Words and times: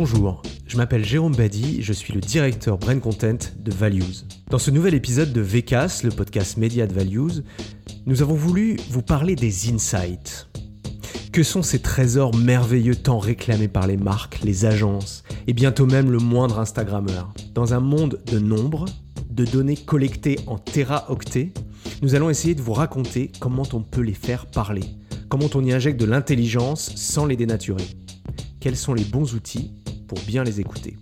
Bonjour, 0.00 0.42
je 0.68 0.76
m'appelle 0.76 1.04
Jérôme 1.04 1.34
Badi, 1.34 1.82
je 1.82 1.92
suis 1.92 2.12
le 2.12 2.20
directeur 2.20 2.78
Brain 2.78 3.00
Content 3.00 3.36
de 3.58 3.72
Values. 3.72 4.22
Dans 4.48 4.60
ce 4.60 4.70
nouvel 4.70 4.94
épisode 4.94 5.32
de 5.32 5.40
VCAS, 5.40 6.02
le 6.04 6.10
podcast 6.10 6.56
média 6.56 6.86
de 6.86 6.92
Values, 6.92 7.42
nous 8.06 8.22
avons 8.22 8.36
voulu 8.36 8.76
vous 8.90 9.02
parler 9.02 9.34
des 9.34 9.72
insights. 9.72 10.46
Que 11.32 11.42
sont 11.42 11.64
ces 11.64 11.80
trésors 11.80 12.32
merveilleux 12.36 12.94
tant 12.94 13.18
réclamés 13.18 13.66
par 13.66 13.88
les 13.88 13.96
marques, 13.96 14.38
les 14.44 14.66
agences 14.66 15.24
et 15.48 15.52
bientôt 15.52 15.86
même 15.86 16.12
le 16.12 16.18
moindre 16.18 16.60
Instagrammeur? 16.60 17.34
Dans 17.52 17.74
un 17.74 17.80
monde 17.80 18.22
de 18.26 18.38
nombres, 18.38 18.84
de 19.30 19.44
données 19.44 19.76
collectées 19.76 20.38
en 20.46 20.58
téraoctets, 20.58 21.52
nous 22.02 22.14
allons 22.14 22.30
essayer 22.30 22.54
de 22.54 22.62
vous 22.62 22.72
raconter 22.72 23.32
comment 23.40 23.66
on 23.72 23.82
peut 23.82 24.02
les 24.02 24.14
faire 24.14 24.46
parler, 24.46 24.84
comment 25.28 25.50
on 25.56 25.64
y 25.64 25.72
injecte 25.72 25.98
de 25.98 26.06
l'intelligence 26.06 26.94
sans 26.94 27.26
les 27.26 27.34
dénaturer. 27.34 27.82
Quels 28.60 28.76
sont 28.76 28.92
les 28.92 29.04
bons 29.04 29.34
outils 29.34 29.72
pour 30.08 30.18
bien 30.26 30.42
les 30.42 30.60
écouter 30.60 30.96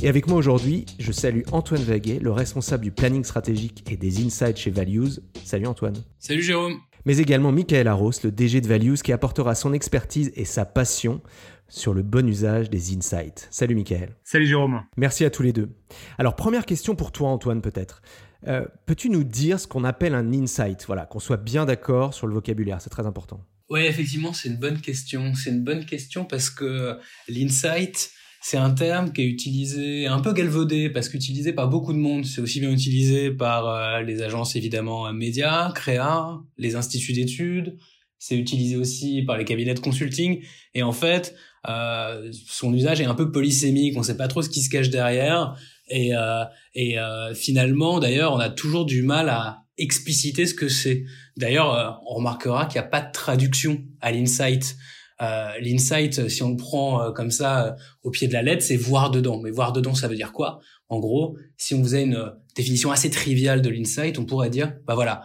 Et 0.00 0.08
avec 0.08 0.28
moi 0.28 0.36
aujourd'hui, 0.36 0.86
je 1.00 1.10
salue 1.10 1.42
Antoine 1.50 1.82
Vaguet, 1.82 2.20
le 2.20 2.30
responsable 2.30 2.84
du 2.84 2.92
planning 2.92 3.24
stratégique 3.24 3.84
et 3.90 3.96
des 3.96 4.24
insights 4.24 4.58
chez 4.58 4.70
Values. 4.70 5.18
Salut 5.44 5.66
Antoine. 5.66 5.96
Salut 6.20 6.42
Jérôme. 6.42 6.78
Mais 7.04 7.18
également 7.18 7.50
Michael 7.50 7.88
Arros, 7.88 8.12
le 8.22 8.30
DG 8.30 8.60
de 8.60 8.68
Values, 8.68 8.98
qui 9.02 9.12
apportera 9.12 9.56
son 9.56 9.72
expertise 9.72 10.30
et 10.36 10.44
sa 10.44 10.64
passion 10.64 11.20
sur 11.66 11.94
le 11.94 12.02
bon 12.02 12.28
usage 12.28 12.70
des 12.70 12.96
insights. 12.96 13.48
Salut 13.50 13.74
Michael. 13.74 14.14
Salut 14.22 14.46
Jérôme. 14.46 14.82
Merci 14.96 15.24
à 15.24 15.30
tous 15.30 15.42
les 15.42 15.52
deux. 15.52 15.68
Alors 16.16 16.36
première 16.36 16.64
question 16.64 16.94
pour 16.94 17.10
toi 17.10 17.30
Antoine 17.30 17.60
peut-être. 17.60 18.02
Euh, 18.46 18.66
peux-tu 18.86 19.10
nous 19.10 19.24
dire 19.24 19.58
ce 19.58 19.66
qu'on 19.66 19.82
appelle 19.82 20.14
un 20.14 20.32
insight? 20.32 20.84
Voilà, 20.86 21.06
qu'on 21.06 21.18
soit 21.18 21.38
bien 21.38 21.64
d'accord 21.64 22.14
sur 22.14 22.28
le 22.28 22.34
vocabulaire, 22.34 22.80
c'est 22.80 22.90
très 22.90 23.06
important. 23.06 23.40
Oui, 23.72 23.80
effectivement, 23.86 24.34
c'est 24.34 24.50
une 24.50 24.58
bonne 24.58 24.82
question. 24.82 25.32
C'est 25.34 25.48
une 25.48 25.64
bonne 25.64 25.86
question 25.86 26.26
parce 26.26 26.50
que 26.50 26.98
l'insight, 27.26 28.10
c'est 28.42 28.58
un 28.58 28.68
terme 28.68 29.14
qui 29.14 29.22
est 29.22 29.26
utilisé, 29.26 30.06
un 30.06 30.20
peu 30.20 30.34
galvaudé, 30.34 30.90
parce 30.90 31.08
qu'utilisé 31.08 31.54
par 31.54 31.70
beaucoup 31.70 31.94
de 31.94 31.98
monde. 31.98 32.26
C'est 32.26 32.42
aussi 32.42 32.60
bien 32.60 32.70
utilisé 32.70 33.30
par 33.30 33.66
euh, 33.66 34.02
les 34.02 34.20
agences, 34.20 34.56
évidemment, 34.56 35.10
médias, 35.14 35.72
créa, 35.72 36.38
les 36.58 36.76
instituts 36.76 37.14
d'études. 37.14 37.78
C'est 38.18 38.36
utilisé 38.36 38.76
aussi 38.76 39.22
par 39.22 39.38
les 39.38 39.46
cabinets 39.46 39.72
de 39.72 39.80
consulting. 39.80 40.44
Et 40.74 40.82
en 40.82 40.92
fait, 40.92 41.34
euh, 41.66 42.30
son 42.46 42.74
usage 42.74 43.00
est 43.00 43.06
un 43.06 43.14
peu 43.14 43.32
polysémique. 43.32 43.96
On 43.96 44.00
ne 44.00 44.04
sait 44.04 44.18
pas 44.18 44.28
trop 44.28 44.42
ce 44.42 44.50
qui 44.50 44.60
se 44.60 44.68
cache 44.68 44.90
derrière. 44.90 45.56
Et, 45.88 46.14
euh, 46.14 46.44
et 46.74 46.98
euh, 46.98 47.34
finalement, 47.34 48.00
d'ailleurs, 48.00 48.34
on 48.34 48.38
a 48.38 48.50
toujours 48.50 48.84
du 48.84 49.02
mal 49.02 49.30
à 49.30 49.61
expliciter 49.82 50.46
ce 50.46 50.54
que 50.54 50.68
c'est. 50.68 51.04
D'ailleurs, 51.36 51.74
euh, 51.74 51.90
on 52.06 52.14
remarquera 52.14 52.66
qu'il 52.66 52.80
n'y 52.80 52.86
a 52.86 52.88
pas 52.88 53.00
de 53.00 53.12
traduction 53.12 53.82
à 54.00 54.12
l'insight. 54.12 54.76
Euh, 55.20 55.52
l'insight, 55.60 56.28
si 56.28 56.42
on 56.42 56.50
le 56.50 56.56
prend 56.56 57.02
euh, 57.02 57.12
comme 57.12 57.30
ça 57.30 57.76
au 58.02 58.10
pied 58.10 58.28
de 58.28 58.32
la 58.32 58.42
lettre, 58.42 58.62
c'est 58.62 58.76
voir 58.76 59.10
dedans. 59.10 59.40
Mais 59.40 59.50
voir 59.50 59.72
dedans, 59.72 59.94
ça 59.94 60.08
veut 60.08 60.16
dire 60.16 60.32
quoi? 60.32 60.60
En 60.88 60.98
gros, 60.98 61.36
si 61.56 61.74
on 61.74 61.82
faisait 61.82 62.04
une 62.04 62.32
définition 62.54 62.90
assez 62.90 63.10
triviale 63.10 63.62
de 63.62 63.70
l'insight, 63.70 64.18
on 64.18 64.24
pourrait 64.24 64.50
dire, 64.50 64.74
bah 64.86 64.94
voilà, 64.94 65.22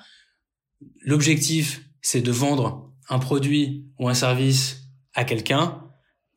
l'objectif, 1.02 1.82
c'est 2.02 2.22
de 2.22 2.32
vendre 2.32 2.94
un 3.10 3.20
produit 3.20 3.86
ou 4.00 4.08
un 4.08 4.14
service 4.14 4.84
à 5.14 5.24
quelqu'un, 5.24 5.84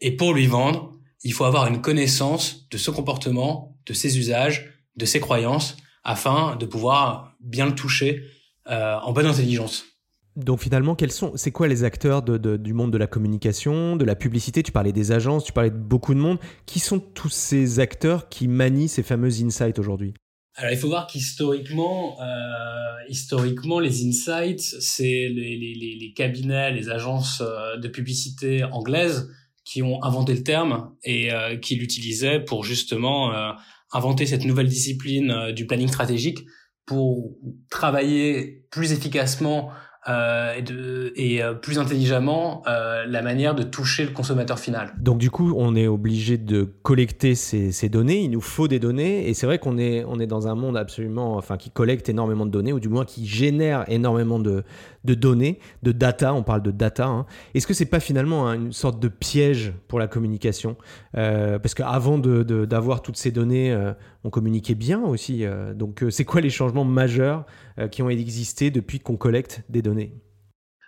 et 0.00 0.16
pour 0.16 0.32
lui 0.34 0.46
vendre, 0.46 0.98
il 1.22 1.32
faut 1.32 1.44
avoir 1.44 1.66
une 1.66 1.80
connaissance 1.80 2.68
de 2.70 2.78
ce 2.78 2.91
comportement, 2.91 3.78
de 3.86 3.92
ses 3.92 4.18
usages, 4.18 4.72
de 4.96 5.04
ses 5.04 5.20
croyances, 5.20 5.76
afin 6.04 6.56
de 6.56 6.66
pouvoir 6.66 7.34
bien 7.40 7.66
le 7.66 7.74
toucher 7.74 8.24
euh, 8.68 8.96
en 8.96 9.12
bonne 9.12 9.26
intelligence. 9.26 9.84
Donc 10.36 10.60
finalement, 10.60 10.94
quels 10.94 11.12
sont, 11.12 11.32
c'est 11.34 11.50
quoi 11.50 11.68
les 11.68 11.84
acteurs 11.84 12.22
de, 12.22 12.56
du 12.56 12.72
monde 12.72 12.92
de 12.92 12.98
la 12.98 13.06
communication, 13.06 13.96
de 13.96 14.04
la 14.04 14.14
publicité? 14.14 14.62
Tu 14.62 14.72
parlais 14.72 14.92
des 14.92 15.12
agences, 15.12 15.44
tu 15.44 15.52
parlais 15.52 15.70
de 15.70 15.76
beaucoup 15.76 16.14
de 16.14 16.20
monde. 16.20 16.38
Qui 16.66 16.78
sont 16.78 17.00
tous 17.00 17.30
ces 17.30 17.80
acteurs 17.80 18.28
qui 18.28 18.48
manient 18.48 18.88
ces 18.88 19.02
fameux 19.02 19.42
insights 19.42 19.78
aujourd'hui? 19.78 20.14
Alors 20.54 20.72
il 20.72 20.78
faut 20.78 20.88
voir 20.88 21.06
qu'historiquement, 21.06 22.20
euh, 22.20 22.25
historiquement, 23.08 23.80
les 23.80 24.06
insights, 24.06 24.60
c'est 24.60 25.28
les, 25.28 25.56
les, 25.56 25.96
les, 25.98 26.12
cabinets, 26.12 26.72
les 26.72 26.91
agences 26.91 27.41
euh, 27.41 27.76
de 27.76 27.88
publicité 27.88 28.64
anglaises 28.64 29.30
qui 29.64 29.82
ont 29.82 30.02
inventé 30.02 30.34
le 30.34 30.42
terme 30.42 30.92
et 31.04 31.32
euh, 31.32 31.56
qui 31.56 31.76
l'utilisaient 31.76 32.41
pour 32.41 32.64
justement 32.64 33.32
inventer 33.92 34.26
cette 34.26 34.44
nouvelle 34.44 34.68
discipline 34.68 35.30
euh, 35.30 35.52
du 35.52 35.66
planning 35.66 35.88
stratégique 35.88 36.46
pour 36.86 37.36
travailler 37.70 38.64
plus 38.70 38.92
efficacement 38.92 39.70
euh, 40.09 41.11
et, 41.15 41.43
euh, 41.43 41.53
plus 41.53 41.78
intelligemment 41.78 42.62
euh, 42.66 43.05
la 43.06 43.21
manière 43.21 43.55
de 43.55 43.62
toucher 43.62 44.06
le 44.06 44.12
consommateur 44.12 44.59
final. 44.59 44.94
Donc 44.99 45.19
du 45.19 45.31
coup, 45.31 45.53
on 45.59 45.77
est 45.77 45.87
obligé 45.87 46.38
de 46.38 46.62
collecter 46.83 47.34
ces, 47.34 47.88
données. 47.91 48.22
Il 48.22 48.31
nous 48.31 48.41
faut 48.41 48.66
des 48.66 48.78
données, 48.78 49.28
et 49.28 49.34
c'est 49.34 49.44
vrai 49.44 49.59
qu'on 49.59 49.77
est 49.77 50.03
on 50.05 50.19
est 50.19 50.27
dans 50.27 50.49
un 50.49 50.55
monde 50.55 50.78
absolument, 50.78 51.37
enfin, 51.37 51.59
qui 51.59 51.71
collecte 51.71 52.09
énormément 52.09 52.47
de 52.47 52.50
données, 52.50 52.72
ou 52.72 52.81
du 52.81 52.88
moins 52.88 53.05
qui 53.05 53.27
génère 53.27 53.84
énormément 53.88 54.38
de, 54.38 54.65
de 55.05 55.15
données, 55.15 55.59
de 55.83 55.93
data. 55.93 56.32
On 56.32 56.43
parle 56.43 56.62
de 56.62 56.71
data. 56.71 57.06
Hein. 57.06 57.27
Est-ce 57.55 57.67
que 57.67 57.75
c'est 57.75 57.84
pas 57.84 58.00
finalement 58.00 58.50
une 58.55 58.72
sorte 58.72 59.00
de 59.00 59.09
piège 59.09 59.75
pour 59.87 59.99
la 59.99 60.06
communication? 60.06 60.77
Parce 61.12 61.75
qu'avant 61.75 62.17
d'avoir 62.17 63.03
toutes 63.03 63.19
ces 63.19 63.32
données, 63.32 63.77
on 64.25 64.31
communiquait 64.31 64.75
bien 64.75 65.00
aussi. 65.03 65.44
Euh, 65.44 65.75
donc 65.75 66.04
c'est 66.10 66.25
quoi 66.25 66.41
les 66.41 66.50
changements 66.50 66.84
majeurs 66.84 67.47
qui 67.91 68.03
ont 68.03 68.10
existé 68.10 68.70
depuis 68.70 69.00
qu'on 69.00 69.16
collecte 69.16 69.62
des 69.69 69.82
données? 69.82 70.14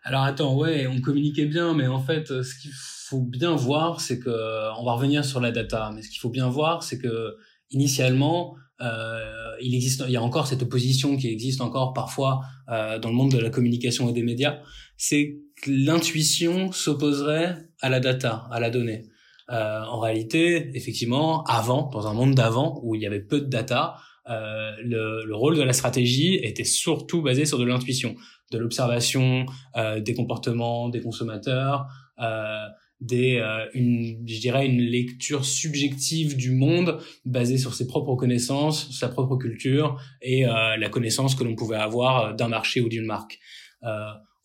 Alors 0.04 0.22
attends, 0.22 0.56
ouais, 0.56 0.87
on 0.87 1.00
communiquait 1.00 1.47
bien, 1.47 1.75
mais 1.75 1.87
en 1.87 2.00
fait, 2.00 2.26
ce 2.26 2.59
qu'il 2.60 2.72
faut 2.72 3.22
bien 3.22 3.54
voir, 3.54 4.00
c'est 4.00 4.19
que 4.19 4.31
on 4.78 4.84
va 4.84 4.94
revenir 4.94 5.25
sur 5.25 5.41
la 5.41 5.53
data, 5.53 5.93
mais 5.94 6.03
ce 6.03 6.09
qu'il 6.09 6.19
faut 6.19 6.31
bien 6.31 6.48
voir, 6.48 6.82
c'est 6.82 6.98
que 6.98 7.37
initialement, 7.70 8.56
euh, 8.81 9.56
il 9.60 9.75
existe, 9.75 10.04
il 10.06 10.12
y 10.12 10.16
a 10.16 10.22
encore 10.22 10.47
cette 10.47 10.62
opposition 10.62 11.16
qui 11.16 11.28
existe 11.28 11.60
encore 11.60 11.93
parfois 11.93 12.41
euh, 12.69 12.99
dans 12.99 13.10
le 13.10 13.14
monde 13.14 13.32
de 13.32 13.38
la 13.38 13.50
communication 13.50 14.09
et 14.09 14.12
des 14.12 14.22
médias, 14.22 14.60
c'est 14.97 15.37
que 15.62 15.70
l'intuition 15.70 16.72
s'opposerait 16.72 17.56
à 17.81 17.88
la 17.88 18.00
data, 18.00 18.49
à 18.50 18.60
la 18.60 18.70
donnée. 18.70 19.04
Euh, 19.50 19.80
en 19.82 19.98
réalité, 19.98 20.70
effectivement, 20.75 21.44
avant, 21.44 21.91
dans 21.91 22.06
un 22.06 22.14
monde 22.14 22.34
d'avant 22.34 22.80
où 22.82 22.94
il 22.94 23.03
y 23.03 23.06
avait 23.06 23.20
peu 23.20 23.41
de 23.41 23.47
data, 23.47 23.97
euh, 24.30 24.70
le, 24.82 25.25
le, 25.25 25.34
rôle 25.34 25.56
de 25.56 25.62
la 25.62 25.72
stratégie 25.72 26.36
était 26.36 26.64
surtout 26.64 27.22
basé 27.22 27.44
sur 27.44 27.58
de 27.58 27.64
l'intuition, 27.64 28.14
de 28.52 28.58
l'observation 28.58 29.47
euh, 29.76 30.00
des 30.00 30.14
comportements 30.14 30.88
des 30.88 31.00
consommateurs, 31.00 31.86
euh, 32.20 32.66
des, 33.00 33.38
euh, 33.38 33.66
une, 33.75 34.22
je 34.28 34.41
dirais, 34.41 34.64
une 34.64 34.81
lecture 34.81 35.44
subjective 35.44 36.36
du 36.36 36.52
monde 36.52 37.00
basée 37.25 37.58
sur 37.58 37.75
ses 37.75 37.88
propres 37.88 38.14
connaissances, 38.14 38.97
sa 38.97 39.08
propre 39.08 39.36
culture 39.36 40.00
et 40.20 40.47
euh, 40.47 40.76
la 40.76 40.88
connaissance 40.88 41.34
que 41.34 41.42
l'on 41.42 41.56
pouvait 41.56 41.76
avoir 41.76 42.34
d'un 42.36 42.48
marché 42.48 42.81
ou 42.81 42.88
d'une 42.88 43.06
marque. 43.06 43.41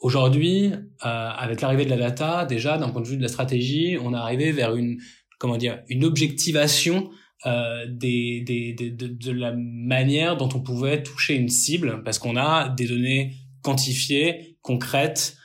Euh, 0.03 0.05
Aujourd'hui, 0.05 0.71
avec 1.01 1.61
l'arrivée 1.61 1.85
de 1.85 1.89
la 1.89 1.97
data, 1.97 2.45
déjà 2.45 2.77
d'un 2.77 2.89
point 2.89 3.01
de 3.01 3.07
vue 3.07 3.17
de 3.17 3.21
la 3.21 3.27
stratégie, 3.27 3.97
on 4.01 4.13
est 4.13 4.17
arrivé 4.17 4.51
vers 4.51 4.75
une, 4.75 4.99
comment 5.39 5.57
dire, 5.57 5.79
une 5.89 6.05
objectivation 6.05 7.09
des, 7.45 8.41
des, 8.41 8.73
des 8.73 8.91
de, 8.91 9.31
la 9.31 9.53
manière 9.55 10.37
dont 10.37 10.49
on 10.53 10.59
pouvait 10.59 11.01
toucher 11.03 11.35
une 11.35 11.49
cible, 11.49 12.01
parce 12.03 12.19
qu'on 12.19 12.35
a 12.35 12.69
des 12.69 12.87
données 12.87 13.35
quantifiées, 13.61 14.57
concrètes, 14.61 15.37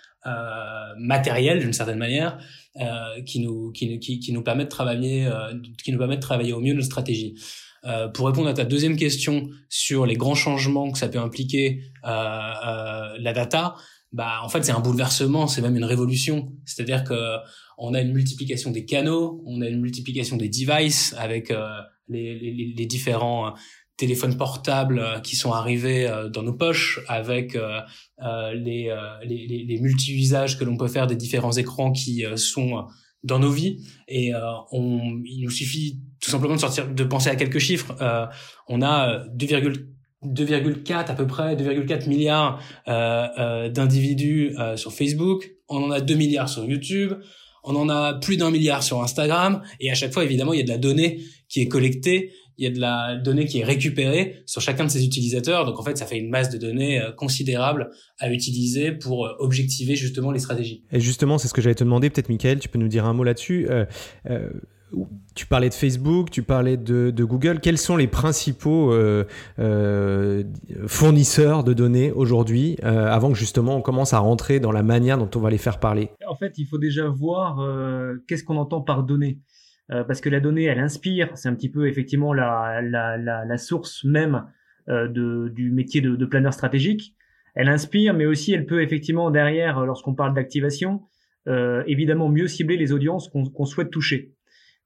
matérielles 0.99 1.61
d'une 1.61 1.73
certaine 1.73 1.99
manière, 1.99 2.39
euh, 2.81 3.23
qui 3.27 3.41
nous 3.41 3.71
qui, 3.73 3.99
qui, 3.99 4.19
qui, 4.19 4.33
nous 4.33 4.43
permet 4.43 4.65
de 4.65 4.69
travailler 4.71 5.27
euh, 5.27 5.53
qui 5.83 5.93
nous 5.93 5.99
permet 5.99 6.17
de 6.17 6.23
travailler 6.23 6.53
au 6.53 6.61
mieux 6.61 6.73
notre 6.73 6.87
stratégie. 6.87 7.35
Euh, 7.85 8.09
pour 8.09 8.27
répondre 8.27 8.49
à 8.49 8.55
ta 8.55 8.65
deuxième 8.65 8.97
question 8.97 9.49
sur 9.69 10.07
les 10.07 10.15
grands 10.15 10.37
changements 10.37 10.91
que 10.93 10.99
ça 10.99 11.09
peut 11.09 11.19
impliquer 11.19 11.83
euh, 12.05 12.09
euh, 12.09 13.17
la 13.19 13.33
data, 13.33 13.75
bah 14.13 14.41
en 14.43 14.49
fait 14.49 14.65
c'est 14.65 14.73
un 14.73 14.81
bouleversement, 14.81 15.47
c'est 15.47 15.63
même 15.63 15.77
une 15.77 15.85
révolution. 15.85 16.53
C'est-à-dire 16.65 17.05
que 17.05 17.37
on 17.79 17.95
a 17.95 18.01
une 18.01 18.13
multiplication 18.13 18.71
des 18.71 18.85
canaux, 18.85 19.43
on 19.47 19.61
a 19.63 19.69
une 19.69 19.81
multiplication 19.81 20.37
des 20.37 20.49
devices 20.49 21.15
avec 21.19 21.53
les, 22.09 22.39
les, 22.39 22.75
les, 22.77 22.87
différents 22.87 23.55
téléphones 23.97 24.37
portables 24.37 24.99
euh, 24.99 25.21
qui 25.21 25.37
sont 25.37 25.53
arrivés 25.53 26.09
euh, 26.09 26.29
dans 26.29 26.43
nos 26.43 26.55
poches 26.55 27.01
avec 27.09 27.55
euh, 27.55 27.81
les, 28.53 28.95
les, 29.25 29.65
les 29.69 29.81
multi-usages 29.81 30.59
que 30.59 30.65
l'on 30.65 30.77
peut 30.77 30.89
faire 30.89 31.07
des 31.07 31.17
différents 31.17 31.53
écrans 31.53 31.93
qui 31.93 32.25
sont 32.37 32.85
dans 33.23 33.39
nos 33.39 33.51
vies 33.51 33.79
et 34.09 34.33
on, 34.73 35.21
il 35.25 35.43
nous 35.45 35.51
suffit 35.51 36.01
tout 36.21 36.31
simplement 36.31 36.55
de 36.55 36.61
sortir 36.61 36.93
de 36.93 37.05
penser 37.05 37.31
à 37.31 37.37
quelques 37.37 37.59
chiffres 37.59 37.95
on 38.69 38.83
a 38.83 39.25
2,4 40.25 41.11
à 41.11 41.15
peu 41.15 41.27
près 41.27 41.57
2,4 41.57 42.09
milliards 42.09 42.61
euh, 42.89 43.69
d'individus 43.69 44.55
sur 44.77 44.93
Facebook 44.93 45.53
on 45.69 45.83
en 45.85 45.91
a 45.91 46.01
2 46.01 46.15
milliards 46.15 46.49
sur 46.49 46.65
YouTube 46.65 47.15
on 47.65 47.77
en 47.77 47.89
a 47.89 48.15
plus 48.15 48.37
d'un 48.37 48.51
milliard 48.51 48.83
sur 48.83 49.03
Instagram 49.03 49.63
et 49.81 49.91
à 49.91 49.95
chaque 49.95 50.13
fois 50.13 50.25
évidemment 50.25 50.53
il 50.53 50.59
y 50.59 50.63
a 50.63 50.65
de 50.65 50.71
la 50.71 50.79
donnée 50.79 51.21
qui 51.49 51.61
est 51.61 51.69
collectée 51.69 52.33
il 52.59 52.65
y 52.65 52.67
a 52.67 52.71
de 52.71 52.81
la 52.81 53.17
donnée 53.17 53.47
qui 53.47 53.59
est 53.59 53.65
récupérée 53.65 54.43
sur 54.47 54.61
chacun 54.61 54.85
de 54.85 54.91
ces 54.91 55.05
utilisateurs. 55.05 55.65
Donc 55.65 55.79
en 55.79 55.83
fait, 55.83 55.97
ça 55.97 56.07
fait 56.07 56.19
une 56.19 56.31
masse 56.31 56.51
de 56.51 56.59
données 56.59 57.01
euh, 57.01 57.13
considérable 57.13 57.91
à 58.19 58.31
utiliser 58.31 58.93
pour 58.93 59.27
euh, 59.27 59.35
objectiver 59.39 59.97
justement 59.97 60.31
les 60.31 60.39
stratégies. 60.39 60.85
Et 60.93 61.01
justement, 61.01 61.39
c'est 61.39 61.49
ce 61.49 61.55
que 61.55 61.63
j'allais 61.63 61.75
te 61.75 61.85
demander. 61.85 62.11
Peut-être, 62.11 62.29
Michael, 62.29 62.61
tu 62.61 62.69
peux 62.69 62.79
nous 62.79 62.89
dire 62.89 63.05
un 63.05 63.15
mot 63.15 63.25
là-dessus. 63.25 63.69
Tu 65.35 65.47
parlais 65.47 65.69
de 65.69 65.75
Facebook, 65.75 66.31
tu 66.31 66.43
parlais 66.43 66.77
de, 66.77 67.25
Google. 67.25 67.61
Quels 67.61 67.79
sont 67.79 67.97
les 67.97 68.07
principaux 68.07 68.93
euh, 68.93 69.25
euh, 69.59 70.45
fournisseurs 70.87 71.65
de 71.65 71.73
données 71.73 72.13
aujourd'hui, 72.13 72.77
euh, 72.85 73.07
avant 73.07 73.33
que 73.33 73.39
justement 73.39 73.77
on 73.77 73.81
commence 73.81 74.13
à 74.13 74.19
rentrer 74.19 74.61
dans 74.61 74.73
la 74.73 74.83
manière 74.83 75.17
dont 75.17 75.31
on 75.35 75.41
va 75.41 75.51
les 75.51 75.59
faire 75.59 75.81
parler? 75.81 76.11
En 76.29 76.37
fait, 76.37 76.59
il 76.59 76.67
faut 76.67 76.79
déjà 76.79 77.09
voir 77.09 77.61
qu'est-ce 78.27 78.45
qu'on 78.45 78.57
entend 78.57 78.83
par 78.83 79.05
données. 79.05 79.41
parce 79.89 80.21
que 80.21 80.29
la 80.29 80.41
donnée, 80.41 80.65
elle 80.65 80.81
inspire, 80.81 81.31
c'est 81.35 81.49
un 81.49 81.55
petit 81.55 81.71
peu 81.71 81.89
effectivement 81.89 82.35
la, 82.35 83.57
source 83.57 84.05
même 84.05 84.45
du 84.87 85.71
métier 85.73 86.01
de 86.01 86.27
planeur 86.27 86.53
stratégique. 86.53 87.17
Elle 87.55 87.69
inspire, 87.69 88.15
mais 88.15 88.27
aussi 88.27 88.53
elle 88.53 88.67
peut 88.67 88.83
effectivement 88.83 89.31
derrière, 89.31 89.85
lorsqu'on 89.87 90.15
parle 90.15 90.35
d'activation, 90.35 91.03
évidemment 91.47 92.29
mieux 92.29 92.49
cibler 92.49 92.77
les 92.77 92.93
audiences 92.93 93.29
qu'on 93.31 93.65
souhaite 93.65 93.91
toucher. 93.91 94.35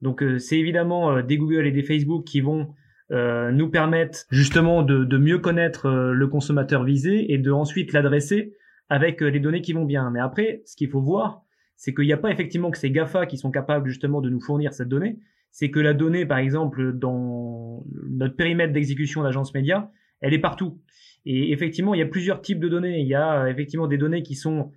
Donc 0.02 0.22
euh, 0.22 0.38
c'est 0.38 0.58
évidemment 0.58 1.16
euh, 1.16 1.22
des 1.22 1.36
Google 1.38 1.66
et 1.66 1.72
des 1.72 1.82
Facebook 1.82 2.24
qui 2.24 2.40
vont 2.40 2.74
euh, 3.10 3.50
nous 3.52 3.70
permettre 3.70 4.24
justement 4.30 4.82
de, 4.82 5.16
mieux 5.16 5.38
connaître 5.38 5.88
le 5.88 6.26
consommateur 6.26 6.84
visé 6.84 7.32
et 7.32 7.38
de 7.38 7.50
ensuite 7.50 7.92
l'adresser 7.92 8.52
avec 8.88 9.20
les 9.20 9.40
données 9.40 9.62
qui 9.62 9.72
vont 9.72 9.84
bien. 9.84 10.10
Mais 10.10 10.20
après, 10.20 10.62
ce 10.64 10.76
qu'il 10.76 10.88
faut 10.88 11.00
voir, 11.00 11.42
c'est 11.76 11.94
qu'il 11.94 12.06
n'y 12.06 12.12
a 12.12 12.18
pas 12.18 12.30
effectivement 12.30 12.70
que 12.70 12.78
ces 12.78 12.90
GAFA 12.90 13.26
qui 13.26 13.36
sont 13.36 13.50
capables 13.50 13.88
justement 13.88 14.20
de 14.20 14.30
nous 14.30 14.40
fournir 14.40 14.72
cette 14.72 14.88
donnée, 14.88 15.18
c'est 15.50 15.70
que 15.70 15.80
la 15.80 15.94
donnée, 15.94 16.26
par 16.26 16.38
exemple, 16.38 16.92
dans 16.92 17.84
notre 18.08 18.36
périmètre 18.36 18.72
d'exécution 18.72 19.22
d'agence 19.22 19.54
média, 19.54 19.90
elle 20.20 20.34
est 20.34 20.38
partout. 20.38 20.80
Et 21.24 21.52
effectivement, 21.52 21.94
il 21.94 21.98
y 21.98 22.02
a 22.02 22.06
plusieurs 22.06 22.40
types 22.40 22.60
de 22.60 22.68
données. 22.68 23.00
Il 23.00 23.08
y 23.08 23.14
a 23.14 23.48
effectivement 23.48 23.88
des 23.88 23.98
données 23.98 24.22
qui 24.22 24.34
sont 24.34 24.70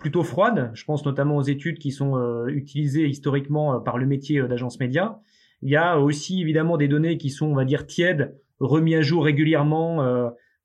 plutôt 0.00 0.24
froide. 0.24 0.70
Je 0.74 0.84
pense 0.84 1.04
notamment 1.04 1.36
aux 1.36 1.42
études 1.42 1.78
qui 1.78 1.92
sont 1.92 2.16
euh, 2.16 2.46
utilisées 2.48 3.06
historiquement 3.06 3.74
euh, 3.74 3.78
par 3.78 3.98
le 3.98 4.06
métier 4.06 4.40
euh, 4.40 4.48
d'agence 4.48 4.80
média. 4.80 5.20
Il 5.62 5.70
y 5.70 5.76
a 5.76 6.00
aussi 6.00 6.40
évidemment 6.40 6.78
des 6.78 6.88
données 6.88 7.18
qui 7.18 7.30
sont, 7.30 7.46
on 7.46 7.54
va 7.54 7.66
dire, 7.66 7.86
tièdes, 7.86 8.34
remis 8.58 8.94
à 8.94 9.02
jour 9.02 9.24
régulièrement 9.24 10.02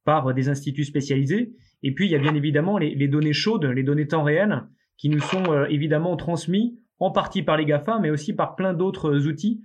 par 0.06 0.34
des 0.34 0.48
instituts 0.48 0.86
spécialisés. 0.86 1.54
Et 1.84 1.94
puis, 1.94 2.06
il 2.06 2.12
y 2.12 2.16
a 2.16 2.18
bien 2.18 2.34
évidemment 2.34 2.78
les, 2.78 3.08
données 3.10 3.34
chaudes, 3.34 3.66
les 3.66 3.84
données 3.84 4.08
temps 4.08 4.24
réel, 4.24 4.64
qui 4.98 5.10
nous 5.10 5.20
sont 5.20 5.66
évidemment 5.66 6.16
transmis 6.16 6.80
en 7.00 7.12
partie 7.12 7.44
par 7.44 7.58
les 7.58 7.66
GAFA, 7.66 8.00
mais 8.00 8.10
aussi 8.10 8.32
par 8.32 8.56
plein 8.56 8.74
d'autres 8.74 9.28
outils 9.28 9.62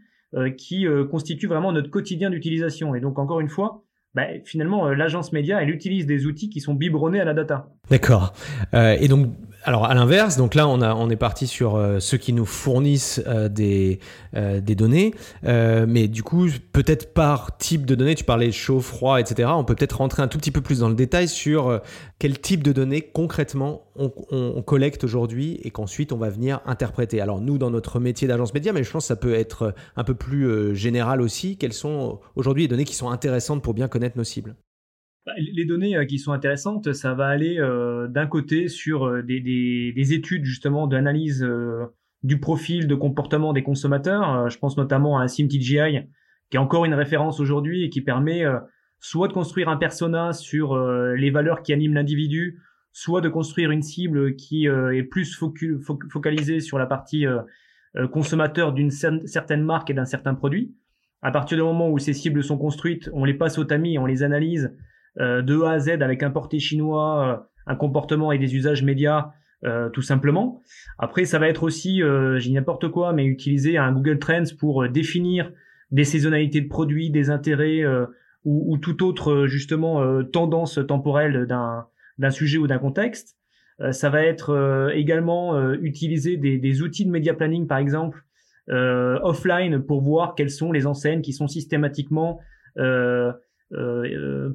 qui 0.56 0.84
constituent 1.12 1.46
vraiment 1.46 1.70
notre 1.70 1.90
quotidien 1.90 2.28
d'utilisation. 2.30 2.96
Et 2.96 3.00
donc, 3.00 3.20
encore 3.20 3.38
une 3.38 3.48
fois, 3.48 3.84
bah, 4.14 4.26
finalement, 4.44 4.88
l'agence 4.88 5.32
média, 5.32 5.62
elle 5.62 5.70
utilise 5.70 6.06
des 6.06 6.26
outils 6.26 6.50
qui 6.50 6.60
sont 6.60 6.74
biberonnés 6.74 7.20
à 7.20 7.24
la 7.24 7.34
data. 7.34 7.68
D'accord. 7.88 8.32
et 8.72 9.06
donc, 9.06 9.28
alors 9.62 9.84
à 9.84 9.94
l'inverse, 9.94 10.38
donc 10.38 10.54
là 10.54 10.66
on 10.68 11.10
est 11.10 11.16
parti 11.16 11.46
sur 11.46 11.76
euh, 11.76 12.00
ceux 12.00 12.16
qui 12.16 12.32
nous 12.32 12.46
fournissent 12.46 13.20
euh, 13.26 13.48
des 13.50 14.00
euh, 14.34 14.60
des 14.60 14.74
données, 14.74 15.14
mais 15.42 16.08
du 16.08 16.22
coup 16.22 16.48
peut-être 16.72 17.12
par 17.12 17.58
type 17.58 17.84
de 17.84 17.94
données, 17.94 18.14
tu 18.14 18.24
parlais 18.24 18.52
chaud, 18.52 18.80
froid, 18.80 19.20
etc. 19.20 19.50
On 19.52 19.64
peut 19.64 19.74
peut-être 19.74 19.98
rentrer 19.98 20.22
un 20.22 20.28
tout 20.28 20.38
petit 20.38 20.50
peu 20.50 20.62
plus 20.62 20.78
dans 20.78 20.88
le 20.88 20.94
détail 20.94 21.28
sur 21.28 21.80
quel 22.18 22.38
type 22.40 22.62
de 22.62 22.72
données 22.72 23.02
concrètement 23.02 23.82
on, 23.96 24.62
collecte 24.62 25.04
aujourd'hui 25.04 25.60
et 25.62 25.70
qu'ensuite 25.70 26.12
on 26.12 26.16
va 26.16 26.30
venir 26.30 26.60
interpréter. 26.64 27.20
Alors 27.20 27.40
nous 27.40 27.58
dans 27.58 27.70
notre 27.70 28.00
métier 28.00 28.28
d'agence 28.28 28.54
média, 28.54 28.72
mais 28.72 28.82
je 28.82 28.90
pense 28.90 29.04
que 29.04 29.08
ça 29.08 29.16
peut 29.16 29.34
être 29.34 29.74
un 29.96 30.04
peu 30.04 30.14
plus 30.14 30.74
général 30.74 31.20
aussi. 31.20 31.56
Quelles 31.56 31.72
sont 31.72 32.20
aujourd'hui 32.34 32.64
les 32.64 32.68
données 32.68 32.84
qui 32.84 32.94
sont 32.94 33.10
intéressantes 33.10 33.62
pour 33.62 33.74
bien 33.74 33.88
connaître 33.88 34.16
nos 34.16 34.24
cibles? 34.24 34.54
Les 35.36 35.64
données 35.64 35.96
euh, 35.96 36.04
qui 36.04 36.18
sont 36.18 36.32
intéressantes, 36.32 36.92
ça 36.92 37.14
va 37.14 37.26
aller 37.26 37.58
euh, 37.58 38.08
d'un 38.08 38.26
côté 38.26 38.68
sur 38.68 39.04
euh, 39.06 39.22
des, 39.22 39.40
des, 39.40 39.92
des, 39.92 40.12
études 40.12 40.44
justement 40.44 40.86
d'analyse 40.86 41.46
du 42.22 42.38
profil 42.38 42.86
de 42.86 42.94
comportement 42.94 43.52
des 43.52 43.62
consommateurs. 43.62 44.50
je 44.50 44.58
pense 44.58 44.76
notamment 44.76 45.18
à 45.18 45.26
SimTGI 45.26 46.06
qui 46.50 46.56
est 46.56 46.60
encore 46.60 46.84
une 46.84 46.94
référence 46.94 47.40
aujourd'hui 47.40 47.84
et 47.84 47.90
qui 47.90 48.02
permet 48.02 48.44
soit 48.98 49.28
de 49.28 49.32
construire 49.32 49.70
un 49.70 49.78
persona 49.78 50.34
sur 50.34 50.76
les 51.14 51.30
valeurs 51.30 51.62
qui 51.62 51.72
animent 51.72 51.94
l'individu, 51.94 52.60
soit 52.92 53.22
de 53.22 53.30
construire 53.30 53.70
une 53.70 53.80
cible 53.80 54.36
qui 54.36 54.66
est 54.66 55.02
plus 55.02 55.34
focalisée 56.10 56.60
sur 56.60 56.78
la 56.78 56.84
partie 56.84 57.24
consommateur 58.12 58.74
d'une 58.74 58.90
certaine 58.90 59.62
marque 59.62 59.88
et 59.88 59.94
d'un 59.94 60.04
certain 60.04 60.34
produit. 60.34 60.74
À 61.22 61.30
partir 61.30 61.56
du 61.56 61.62
moment 61.62 61.88
où 61.88 61.98
ces 61.98 62.12
cibles 62.12 62.44
sont 62.44 62.58
construites, 62.58 63.08
on 63.14 63.24
les 63.24 63.34
passe 63.34 63.56
au 63.56 63.64
tamis, 63.64 63.96
on 63.96 64.04
les 64.04 64.22
analyse 64.22 64.74
de 65.18 65.62
A 65.62 65.72
à 65.72 65.78
Z 65.78 65.88
avec 66.02 66.22
un 66.22 66.30
porté 66.30 66.58
chinois, 66.58 67.26
euh, 67.26 67.36
un 67.66 67.76
comportement 67.76 68.32
et 68.32 68.38
des 68.38 68.54
usages 68.54 68.82
médias, 68.82 69.32
euh, 69.64 69.88
tout 69.90 70.02
simplement. 70.02 70.62
Après, 70.98 71.24
ça 71.24 71.38
va 71.38 71.48
être 71.48 71.62
aussi, 71.62 72.02
j'ai 72.36 72.52
n'importe 72.52 72.88
quoi, 72.88 73.12
mais 73.12 73.24
utiliser 73.24 73.76
un 73.76 73.92
Google 73.92 74.18
Trends 74.18 74.54
pour 74.58 74.88
définir 74.88 75.52
des 75.90 76.04
saisonnalités 76.04 76.60
de 76.60 76.68
produits, 76.68 77.10
des 77.10 77.30
intérêts 77.30 77.84
ou, 78.44 78.72
ou 78.72 78.78
toute 78.78 79.02
autre 79.02 79.46
justement 79.46 80.22
tendance 80.24 80.78
temporelle 80.86 81.46
d'un 81.46 82.30
sujet 82.30 82.58
ou 82.58 82.66
d'un 82.66 82.78
contexte. 82.78 83.36
ça 83.90 84.08
va 84.08 84.22
être 84.22 84.90
également 84.94 85.72
utiliser 85.74 86.36
des, 86.36 86.58
des, 86.58 86.82
outils 86.82 87.04
de 87.04 87.10
media 87.10 87.34
planning, 87.34 87.66
par 87.66 87.78
exemple, 87.78 88.24
offline, 88.68 89.80
pour 89.80 90.00
voir 90.00 90.34
quelles 90.34 90.50
sont 90.50 90.72
les 90.72 90.86
enseignes 90.86 91.22
qui 91.22 91.32
sont 91.32 91.48
systématiquement 91.48 92.40
euh, 92.78 92.82
euh, 92.82 93.32
euh, 93.32 93.32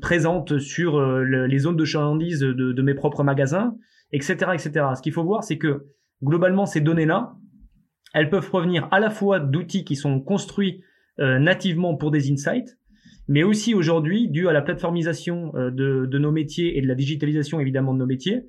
présente 0.01 0.59
sur 0.59 0.97
euh, 0.97 1.23
les 1.23 1.57
zones 1.59 1.77
de 1.77 1.85
chalandise 1.85 2.39
de, 2.39 2.81
mes 2.81 2.93
propres 2.93 3.23
magasins, 3.23 3.75
etc., 4.11 4.51
etc. 4.53 4.87
Ce 4.95 5.01
qu'il 5.01 5.13
faut 5.13 5.23
voir, 5.23 5.43
c'est 5.43 5.57
que 5.57 5.85
globalement, 6.23 6.65
ces 6.65 6.81
données-là, 6.81 7.35
elles 8.13 8.29
peuvent 8.29 8.47
provenir 8.47 8.87
à 8.91 8.99
la 8.99 9.09
fois 9.09 9.39
d'outils 9.39 9.83
qui 9.83 9.95
sont 9.95 10.19
construits 10.19 10.81
nativement 11.17 11.95
pour 11.95 12.11
des 12.11 12.29
insights, 12.29 12.77
mais 13.29 13.43
aussi 13.43 13.73
aujourd'hui, 13.73 14.29
dû 14.29 14.49
à 14.49 14.53
la 14.53 14.61
plateformisation 14.61 15.53
de, 15.53 16.17
nos 16.17 16.31
métiers 16.31 16.77
et 16.77 16.81
de 16.81 16.87
la 16.87 16.95
digitalisation 16.95 17.59
évidemment 17.61 17.93
de 17.93 17.99
nos 17.99 18.05
métiers, 18.05 18.45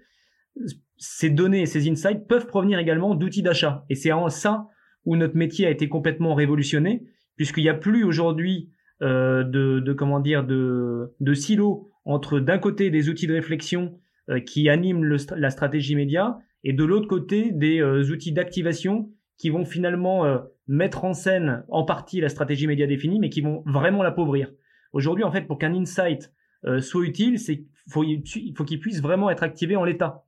ces 0.96 1.30
données 1.30 1.62
et 1.62 1.66
ces 1.66 1.88
insights 1.88 2.26
peuvent 2.26 2.46
provenir 2.46 2.78
également 2.78 3.14
d'outils 3.14 3.42
d'achat. 3.42 3.84
Et 3.90 3.94
c'est 3.94 4.12
en 4.12 4.28
ça 4.28 4.66
où 5.04 5.16
notre 5.16 5.36
métier 5.36 5.66
a 5.66 5.70
été 5.70 5.88
complètement 5.88 6.34
révolutionné, 6.34 7.04
puisqu'il 7.36 7.62
n'y 7.62 7.68
a 7.68 7.74
plus 7.74 8.04
aujourd'hui 8.04 8.70
euh, 8.70 8.75
de, 9.00 9.80
de, 9.80 9.92
comment 9.92 10.20
dire 10.20 10.44
de, 10.44 11.12
de 11.20 11.34
silos 11.34 11.90
entre 12.04 12.40
d'un 12.40 12.58
côté 12.58 12.90
des 12.90 13.08
outils 13.08 13.26
de 13.26 13.34
réflexion 13.34 13.98
euh, 14.30 14.40
qui 14.40 14.68
animent 14.68 15.04
le, 15.04 15.16
la 15.36 15.50
stratégie 15.50 15.96
média 15.96 16.38
et 16.64 16.72
de 16.72 16.84
l'autre 16.84 17.08
côté 17.08 17.52
des 17.52 17.80
euh, 17.80 18.10
outils 18.10 18.32
d'activation 18.32 19.10
qui 19.38 19.50
vont 19.50 19.66
finalement 19.66 20.24
mettre 20.66 21.04
en 21.04 21.12
scène 21.12 21.62
en 21.68 21.84
partie 21.84 22.22
la 22.22 22.30
stratégie 22.30 22.66
média 22.66 22.86
définie 22.86 23.20
mais 23.20 23.28
qui 23.28 23.42
vont 23.42 23.62
vraiment 23.66 24.02
l'appauvrir. 24.02 24.50
Aujourd'hui 24.94 25.24
en 25.24 25.30
fait 25.30 25.42
pour 25.42 25.58
qu'un 25.58 25.74
insight 25.74 26.32
soit 26.80 27.04
utile, 27.04 27.38
c'est 27.38 27.66
faut 27.86 28.02
il 28.02 28.54
faut 28.56 28.64
qu'il 28.64 28.80
puisse 28.80 29.02
vraiment 29.02 29.28
être 29.28 29.42
activé 29.42 29.76
en 29.76 29.84
l'état. 29.84 30.24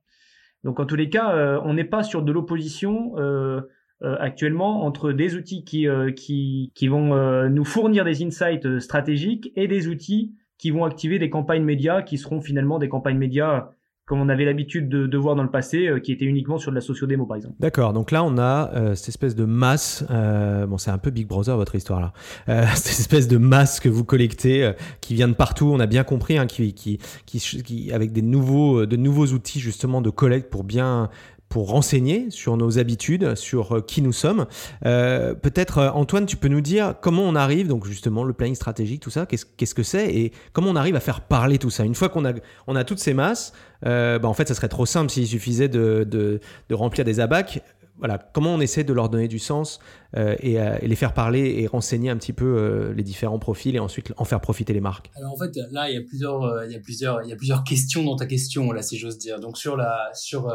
Donc 0.63 0.79
en 0.79 0.85
tous 0.85 0.95
les 0.95 1.09
cas, 1.09 1.59
on 1.63 1.73
n'est 1.73 1.85
pas 1.85 2.03
sur 2.03 2.21
de 2.21 2.31
l'opposition 2.31 3.17
euh, 3.17 3.61
euh, 3.61 3.61
actuellement 4.01 4.85
entre 4.85 5.11
des 5.11 5.35
outils 5.35 5.63
qui, 5.63 5.87
euh, 5.87 6.11
qui, 6.11 6.71
qui 6.73 6.87
vont 6.87 7.13
euh, 7.13 7.49
nous 7.49 7.65
fournir 7.65 8.05
des 8.05 8.23
insights 8.23 8.79
stratégiques 8.79 9.51
et 9.55 9.67
des 9.67 9.87
outils 9.87 10.33
qui 10.57 10.71
vont 10.71 10.85
activer 10.85 11.19
des 11.19 11.29
campagnes 11.29 11.63
médias 11.63 12.01
qui 12.01 12.17
seront 12.17 12.41
finalement 12.41 12.79
des 12.79 12.89
campagnes 12.89 13.17
médias 13.17 13.69
comme 14.05 14.21
on 14.21 14.29
avait 14.29 14.45
l'habitude 14.45 14.89
de, 14.89 15.17
voir 15.19 15.35
dans 15.35 15.43
le 15.43 15.51
passé, 15.51 15.87
qui 16.03 16.11
étaient 16.11 16.25
uniquement 16.25 16.57
sur 16.57 16.71
de 16.71 16.75
la 16.75 16.81
sociodémo, 16.81 17.27
par 17.27 17.37
exemple. 17.37 17.53
D'accord, 17.59 17.93
donc 17.93 18.09
là, 18.09 18.23
on 18.23 18.39
a 18.39 18.95
cette 18.95 19.09
espèce 19.09 19.35
de 19.35 19.45
masse, 19.45 20.03
euh, 20.09 20.65
bon, 20.65 20.79
c'est 20.79 20.89
un 20.89 20.97
peu 20.97 21.11
Big 21.11 21.27
Brother, 21.27 21.55
votre 21.55 21.75
histoire, 21.75 22.01
là, 22.01 22.13
euh, 22.49 22.65
cette 22.73 22.99
espèce 22.99 23.27
de 23.27 23.37
masse 23.37 23.79
que 23.79 23.87
vous 23.87 24.03
collectez, 24.03 24.71
qui 24.99 25.13
vient 25.13 25.27
de 25.27 25.35
partout, 25.35 25.69
on 25.71 25.79
a 25.79 25.85
bien 25.85 26.03
compris, 26.03 26.39
hein, 26.39 26.47
qui, 26.47 26.73
qui, 26.73 26.97
qui, 27.27 27.39
qui, 27.39 27.93
avec 27.93 28.11
des 28.11 28.23
nouveaux, 28.23 28.87
de 28.87 28.95
nouveaux 28.95 29.27
outils, 29.27 29.59
justement, 29.59 30.01
de 30.01 30.09
collecte 30.09 30.49
pour 30.49 30.63
bien 30.63 31.11
pour 31.49 31.69
renseigner 31.69 32.29
sur 32.29 32.55
nos 32.57 32.77
habitudes, 32.77 33.35
sur 33.35 33.77
euh, 33.77 33.81
qui 33.81 34.01
nous 34.03 34.13
sommes. 34.13 34.45
Euh, 34.85 35.33
peut-être, 35.33 35.79
euh, 35.79 35.89
Antoine, 35.89 36.27
tu 36.27 36.37
peux 36.37 36.47
nous 36.47 36.61
dire 36.61 36.93
comment 37.01 37.23
on 37.23 37.35
arrive, 37.35 37.67
donc 37.67 37.85
justement, 37.85 38.23
le 38.23 38.33
planning 38.33 38.55
stratégique, 38.55 39.01
tout 39.01 39.09
ça, 39.09 39.25
qu'est-ce 39.25 39.75
que 39.75 39.83
c'est 39.83 40.13
et 40.13 40.31
comment 40.53 40.69
on 40.69 40.75
arrive 40.75 40.95
à 40.95 40.99
faire 40.99 41.21
parler 41.21 41.57
tout 41.57 41.71
ça. 41.71 41.83
Une 41.83 41.95
fois 41.95 42.09
qu'on 42.09 42.23
a, 42.23 42.33
on 42.67 42.75
a 42.75 42.83
toutes 42.83 42.99
ces 42.99 43.15
masses, 43.15 43.53
bah, 43.81 44.19
en 44.23 44.33
fait, 44.33 44.47
ça 44.47 44.53
serait 44.53 44.67
trop 44.67 44.85
simple 44.85 45.09
s'il 45.09 45.27
suffisait 45.27 45.67
de, 45.67 46.39
remplir 46.71 47.03
des 47.03 47.19
abacs. 47.19 47.61
Voilà, 47.99 48.17
comment 48.17 48.53
on 48.53 48.59
essaie 48.59 48.83
de 48.83 48.93
leur 48.93 49.09
donner 49.09 49.27
du 49.27 49.39
sens 49.39 49.79
et, 50.15 50.53
et, 50.53 50.87
les 50.87 50.95
faire 50.95 51.13
parler 51.13 51.55
et 51.59 51.67
renseigner 51.67 52.09
un 52.09 52.17
petit 52.17 52.33
peu 52.33 52.91
les 52.95 53.03
différents 53.03 53.39
profils 53.39 53.75
et 53.75 53.79
ensuite 53.79 54.11
en 54.17 54.25
faire 54.25 54.41
profiter 54.41 54.73
les 54.73 54.81
marques. 54.81 55.11
Alors 55.15 55.33
en 55.33 55.37
fait, 55.37 55.51
là, 55.71 55.89
il 55.89 55.95
y 55.95 55.97
a 55.97 56.01
plusieurs, 56.01 56.65
il 56.65 56.71
y 56.71 56.75
a 56.75 56.79
plusieurs, 56.79 57.21
il 57.23 57.29
y 57.29 57.33
a 57.33 57.35
plusieurs 57.35 57.63
questions 57.63 58.03
dans 58.03 58.15
ta 58.15 58.25
question 58.25 58.71
là, 58.71 58.81
si 58.81 58.97
j'ose 58.97 59.17
dire. 59.17 59.39
Donc 59.39 59.57
sur 59.57 59.77
la, 59.77 60.09
sur 60.13 60.51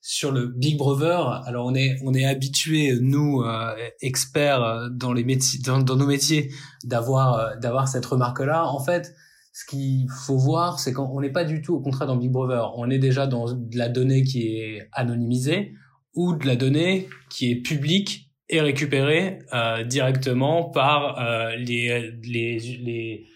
sur 0.00 0.32
le 0.32 0.46
Big 0.46 0.78
Brother, 0.78 1.42
alors 1.46 1.66
on 1.66 1.74
est 1.74 1.98
on 2.02 2.14
est 2.14 2.24
habitué 2.24 2.98
nous 2.98 3.42
euh, 3.42 3.74
experts 4.00 4.62
euh, 4.62 4.88
dans 4.88 5.12
les 5.12 5.22
métiers 5.22 5.60
dans, 5.60 5.82
nos 5.82 6.06
métiers 6.06 6.50
d'avoir 6.84 7.34
euh, 7.34 7.56
d'avoir 7.56 7.88
cette 7.88 8.06
remarque 8.06 8.40
là. 8.40 8.64
En 8.66 8.82
fait, 8.82 9.14
ce 9.52 9.66
qu'il 9.66 10.08
faut 10.08 10.38
voir, 10.38 10.78
c'est 10.78 10.94
qu'on 10.94 11.20
n'est 11.20 11.32
pas 11.32 11.44
du 11.44 11.60
tout 11.60 11.74
au 11.74 11.80
contraire 11.80 12.06
dans 12.06 12.16
Big 12.16 12.30
Brother. 12.30 12.72
On 12.78 12.88
est 12.88 12.98
déjà 12.98 13.26
dans 13.26 13.52
de 13.52 13.76
la 13.76 13.90
donnée 13.90 14.22
qui 14.22 14.56
est 14.56 14.88
anonymisée 14.92 15.74
ou 16.14 16.34
de 16.34 16.46
la 16.46 16.56
donnée 16.56 17.08
qui 17.30 17.50
est 17.50 17.56
publique 17.56 18.30
est 18.48 18.60
récupéré 18.60 19.40
euh, 19.52 19.84
directement 19.84 20.64
par 20.70 21.20
euh, 21.20 21.56
les, 21.56 22.12
les, 22.22 22.58
les, 22.58 23.26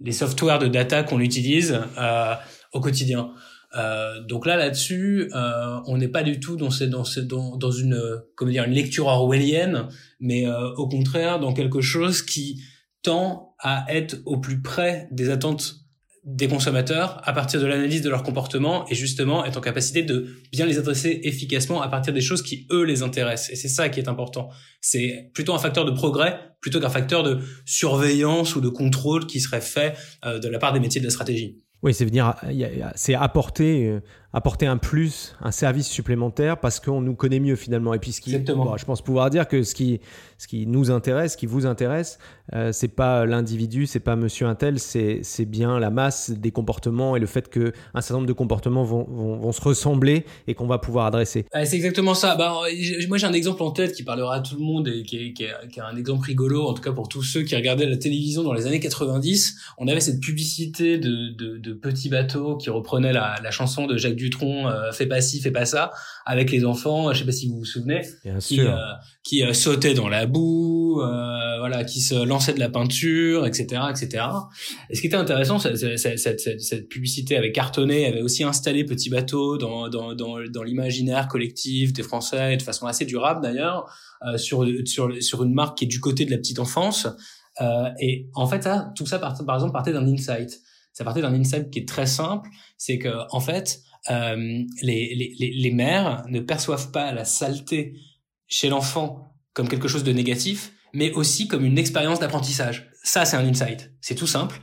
les 0.00 0.12
softwares 0.12 0.58
de 0.58 0.68
data 0.68 1.02
qu'on 1.02 1.20
utilise 1.20 1.80
euh, 1.98 2.34
au 2.72 2.80
quotidien. 2.80 3.32
Euh, 3.76 4.20
donc 4.26 4.46
là, 4.46 4.56
là-dessus, 4.56 5.30
euh, 5.34 5.80
on 5.86 5.96
n'est 5.96 6.08
pas 6.08 6.22
du 6.22 6.40
tout 6.40 6.56
dans, 6.56 6.68
dans, 6.88 7.04
dans, 7.22 7.56
dans 7.56 7.70
une, 7.70 8.02
comment 8.34 8.50
dire, 8.50 8.64
une 8.64 8.72
lecture 8.72 9.06
orwellienne, 9.06 9.88
mais 10.18 10.46
euh, 10.46 10.72
au 10.74 10.88
contraire 10.88 11.38
dans 11.38 11.52
quelque 11.52 11.80
chose 11.80 12.22
qui 12.22 12.60
tend 13.02 13.54
à 13.58 13.86
être 13.88 14.16
au 14.26 14.38
plus 14.38 14.60
près 14.60 15.08
des 15.10 15.30
attentes 15.30 15.76
des 16.24 16.48
consommateurs 16.48 17.20
à 17.24 17.32
partir 17.32 17.60
de 17.60 17.66
l'analyse 17.66 18.02
de 18.02 18.10
leur 18.10 18.22
comportement 18.22 18.86
et 18.88 18.94
justement 18.94 19.44
être 19.44 19.56
en 19.56 19.60
capacité 19.60 20.02
de 20.02 20.28
bien 20.52 20.66
les 20.66 20.78
adresser 20.78 21.20
efficacement 21.24 21.80
à 21.80 21.88
partir 21.88 22.12
des 22.12 22.20
choses 22.20 22.42
qui 22.42 22.66
eux 22.70 22.84
les 22.84 23.02
intéressent. 23.02 23.50
Et 23.50 23.56
c'est 23.56 23.68
ça 23.68 23.88
qui 23.88 24.00
est 24.00 24.08
important. 24.08 24.50
C'est 24.80 25.30
plutôt 25.32 25.54
un 25.54 25.58
facteur 25.58 25.84
de 25.84 25.92
progrès 25.92 26.38
plutôt 26.60 26.78
qu'un 26.78 26.90
facteur 26.90 27.22
de 27.22 27.38
surveillance 27.64 28.54
ou 28.54 28.60
de 28.60 28.68
contrôle 28.68 29.26
qui 29.26 29.40
serait 29.40 29.62
fait 29.62 29.94
euh, 30.24 30.38
de 30.38 30.48
la 30.48 30.58
part 30.58 30.72
des 30.72 30.80
métiers 30.80 31.00
de 31.00 31.06
la 31.06 31.10
stratégie. 31.10 31.58
Oui, 31.82 31.94
c'est 31.94 32.04
venir, 32.04 32.34
c'est 32.94 33.14
apporter, 33.14 33.86
euh, 33.88 34.00
apporter 34.34 34.66
un 34.66 34.76
plus, 34.76 35.34
un 35.40 35.50
service 35.50 35.88
supplémentaire 35.88 36.60
parce 36.60 36.78
qu'on 36.78 37.00
nous 37.00 37.14
connaît 37.14 37.40
mieux 37.40 37.56
finalement. 37.56 37.94
Et 37.94 37.98
puis 37.98 38.12
ce 38.12 38.20
qui, 38.20 38.36
bon, 38.38 38.76
je 38.76 38.84
pense 38.84 39.00
pouvoir 39.00 39.30
dire 39.30 39.48
que 39.48 39.62
ce 39.62 39.74
qui, 39.74 39.98
ce 40.36 40.46
qui 40.46 40.66
nous 40.66 40.90
intéresse, 40.90 41.32
ce 41.32 41.36
qui 41.38 41.46
vous 41.46 41.64
intéresse, 41.64 42.18
euh, 42.52 42.70
c'est 42.72 42.88
pas 42.88 43.24
l'individu, 43.24 43.86
c'est 43.86 44.00
pas 44.00 44.14
Monsieur 44.14 44.46
Intel, 44.46 44.78
c'est 44.78 45.20
c'est 45.22 45.46
bien 45.46 45.78
la 45.78 45.88
masse 45.88 46.30
des 46.30 46.50
comportements 46.50 47.16
et 47.16 47.20
le 47.20 47.26
fait 47.26 47.48
que 47.48 47.72
un 47.94 48.02
certain 48.02 48.16
nombre 48.16 48.26
de 48.26 48.34
comportements 48.34 48.84
vont, 48.84 49.04
vont, 49.08 49.38
vont 49.38 49.52
se 49.52 49.62
ressembler 49.62 50.26
et 50.46 50.54
qu'on 50.54 50.66
va 50.66 50.78
pouvoir 50.78 51.06
adresser. 51.06 51.46
c'est 51.64 51.76
exactement 51.76 52.14
ça. 52.14 52.36
Bah, 52.36 52.60
moi 53.08 53.16
j'ai 53.16 53.26
un 53.26 53.32
exemple 53.32 53.62
en 53.62 53.70
tête 53.70 53.94
qui 53.94 54.02
parlera 54.02 54.34
à 54.34 54.40
tout 54.40 54.56
le 54.56 54.62
monde 54.62 54.88
et 54.88 55.02
qui 55.02 55.16
est, 55.16 55.32
qui, 55.32 55.44
est, 55.44 55.68
qui 55.72 55.78
est 55.78 55.82
un 55.82 55.96
exemple 55.96 56.26
rigolo 56.26 56.66
en 56.66 56.74
tout 56.74 56.82
cas 56.82 56.92
pour 56.92 57.08
tous 57.08 57.22
ceux 57.22 57.42
qui 57.42 57.56
regardaient 57.56 57.86
la 57.86 57.96
télévision 57.96 58.42
dans 58.42 58.52
les 58.52 58.66
années 58.66 58.80
90. 58.80 59.56
On 59.78 59.88
avait 59.88 60.00
cette 60.00 60.20
publicité 60.20 60.98
de, 60.98 61.30
de, 61.30 61.56
de 61.56 61.69
petits 61.74 62.08
bateaux 62.08 62.56
qui 62.56 62.70
reprenait 62.70 63.12
la, 63.12 63.36
la 63.42 63.50
chanson 63.50 63.86
de 63.86 63.96
Jacques 63.96 64.16
Dutronc, 64.16 64.68
euh, 64.68 64.92
fais 64.92 65.06
pas 65.06 65.20
ci, 65.20 65.40
fais 65.40 65.50
pas 65.50 65.64
ça, 65.64 65.90
avec 66.26 66.50
les 66.50 66.64
enfants. 66.64 67.12
Je 67.12 67.20
sais 67.20 67.24
pas 67.24 67.32
si 67.32 67.48
vous 67.48 67.58
vous 67.58 67.64
souvenez, 67.64 68.02
Bien 68.24 68.38
qui, 68.38 68.60
euh, 68.60 68.74
qui 69.22 69.44
euh, 69.44 69.52
sautaient 69.52 69.94
dans 69.94 70.08
la 70.08 70.26
boue, 70.26 71.00
euh, 71.00 71.58
voilà, 71.58 71.84
qui 71.84 72.00
se 72.00 72.14
lançaient 72.24 72.54
de 72.54 72.60
la 72.60 72.68
peinture, 72.68 73.46
etc., 73.46 73.82
etc. 73.90 74.24
Et 74.88 74.96
ce 74.96 75.00
qui 75.00 75.06
était 75.06 75.16
intéressant, 75.16 75.58
cette, 75.58 75.76
cette, 75.76 76.18
cette, 76.18 76.60
cette 76.60 76.88
publicité 76.88 77.36
avait 77.36 77.52
cartonné, 77.52 78.06
avait 78.06 78.22
aussi 78.22 78.44
installé 78.44 78.84
Petit 78.84 79.10
Bateau 79.10 79.58
dans, 79.58 79.88
dans, 79.88 80.14
dans, 80.14 80.38
dans 80.48 80.62
l'imaginaire 80.62 81.28
collectif 81.28 81.92
des 81.92 82.02
Français, 82.02 82.56
de 82.56 82.62
façon 82.62 82.86
assez 82.86 83.04
durable 83.04 83.42
d'ailleurs, 83.42 83.92
euh, 84.26 84.36
sur, 84.38 84.66
sur, 84.84 85.10
sur 85.22 85.42
une 85.44 85.54
marque 85.54 85.78
qui 85.78 85.84
est 85.84 85.88
du 85.88 86.00
côté 86.00 86.24
de 86.24 86.30
la 86.30 86.38
petite 86.38 86.58
enfance. 86.58 87.06
Euh, 87.60 87.88
et 88.00 88.28
en 88.34 88.46
fait, 88.46 88.62
ça, 88.62 88.92
tout 88.96 89.06
ça, 89.06 89.18
par, 89.18 89.34
par 89.44 89.56
exemple, 89.56 89.72
partait 89.72 89.92
d'un 89.92 90.06
insight. 90.06 90.60
Ça 90.92 91.04
partait 91.04 91.22
d'un 91.22 91.34
insight 91.34 91.70
qui 91.70 91.80
est 91.80 91.88
très 91.88 92.06
simple, 92.06 92.48
c'est 92.76 92.98
que 92.98 93.08
en 93.30 93.40
fait, 93.40 93.80
euh, 94.10 94.64
les, 94.82 95.34
les, 95.38 95.52
les 95.52 95.70
mères 95.70 96.24
ne 96.28 96.40
perçoivent 96.40 96.90
pas 96.90 97.12
la 97.12 97.24
saleté 97.24 97.94
chez 98.46 98.68
l'enfant 98.68 99.34
comme 99.52 99.68
quelque 99.68 99.88
chose 99.88 100.04
de 100.04 100.12
négatif, 100.12 100.72
mais 100.92 101.12
aussi 101.12 101.48
comme 101.48 101.64
une 101.64 101.78
expérience 101.78 102.18
d'apprentissage. 102.18 102.90
Ça, 103.02 103.24
c'est 103.24 103.36
un 103.36 103.46
insight. 103.46 103.92
C'est 104.00 104.14
tout 104.14 104.26
simple. 104.26 104.60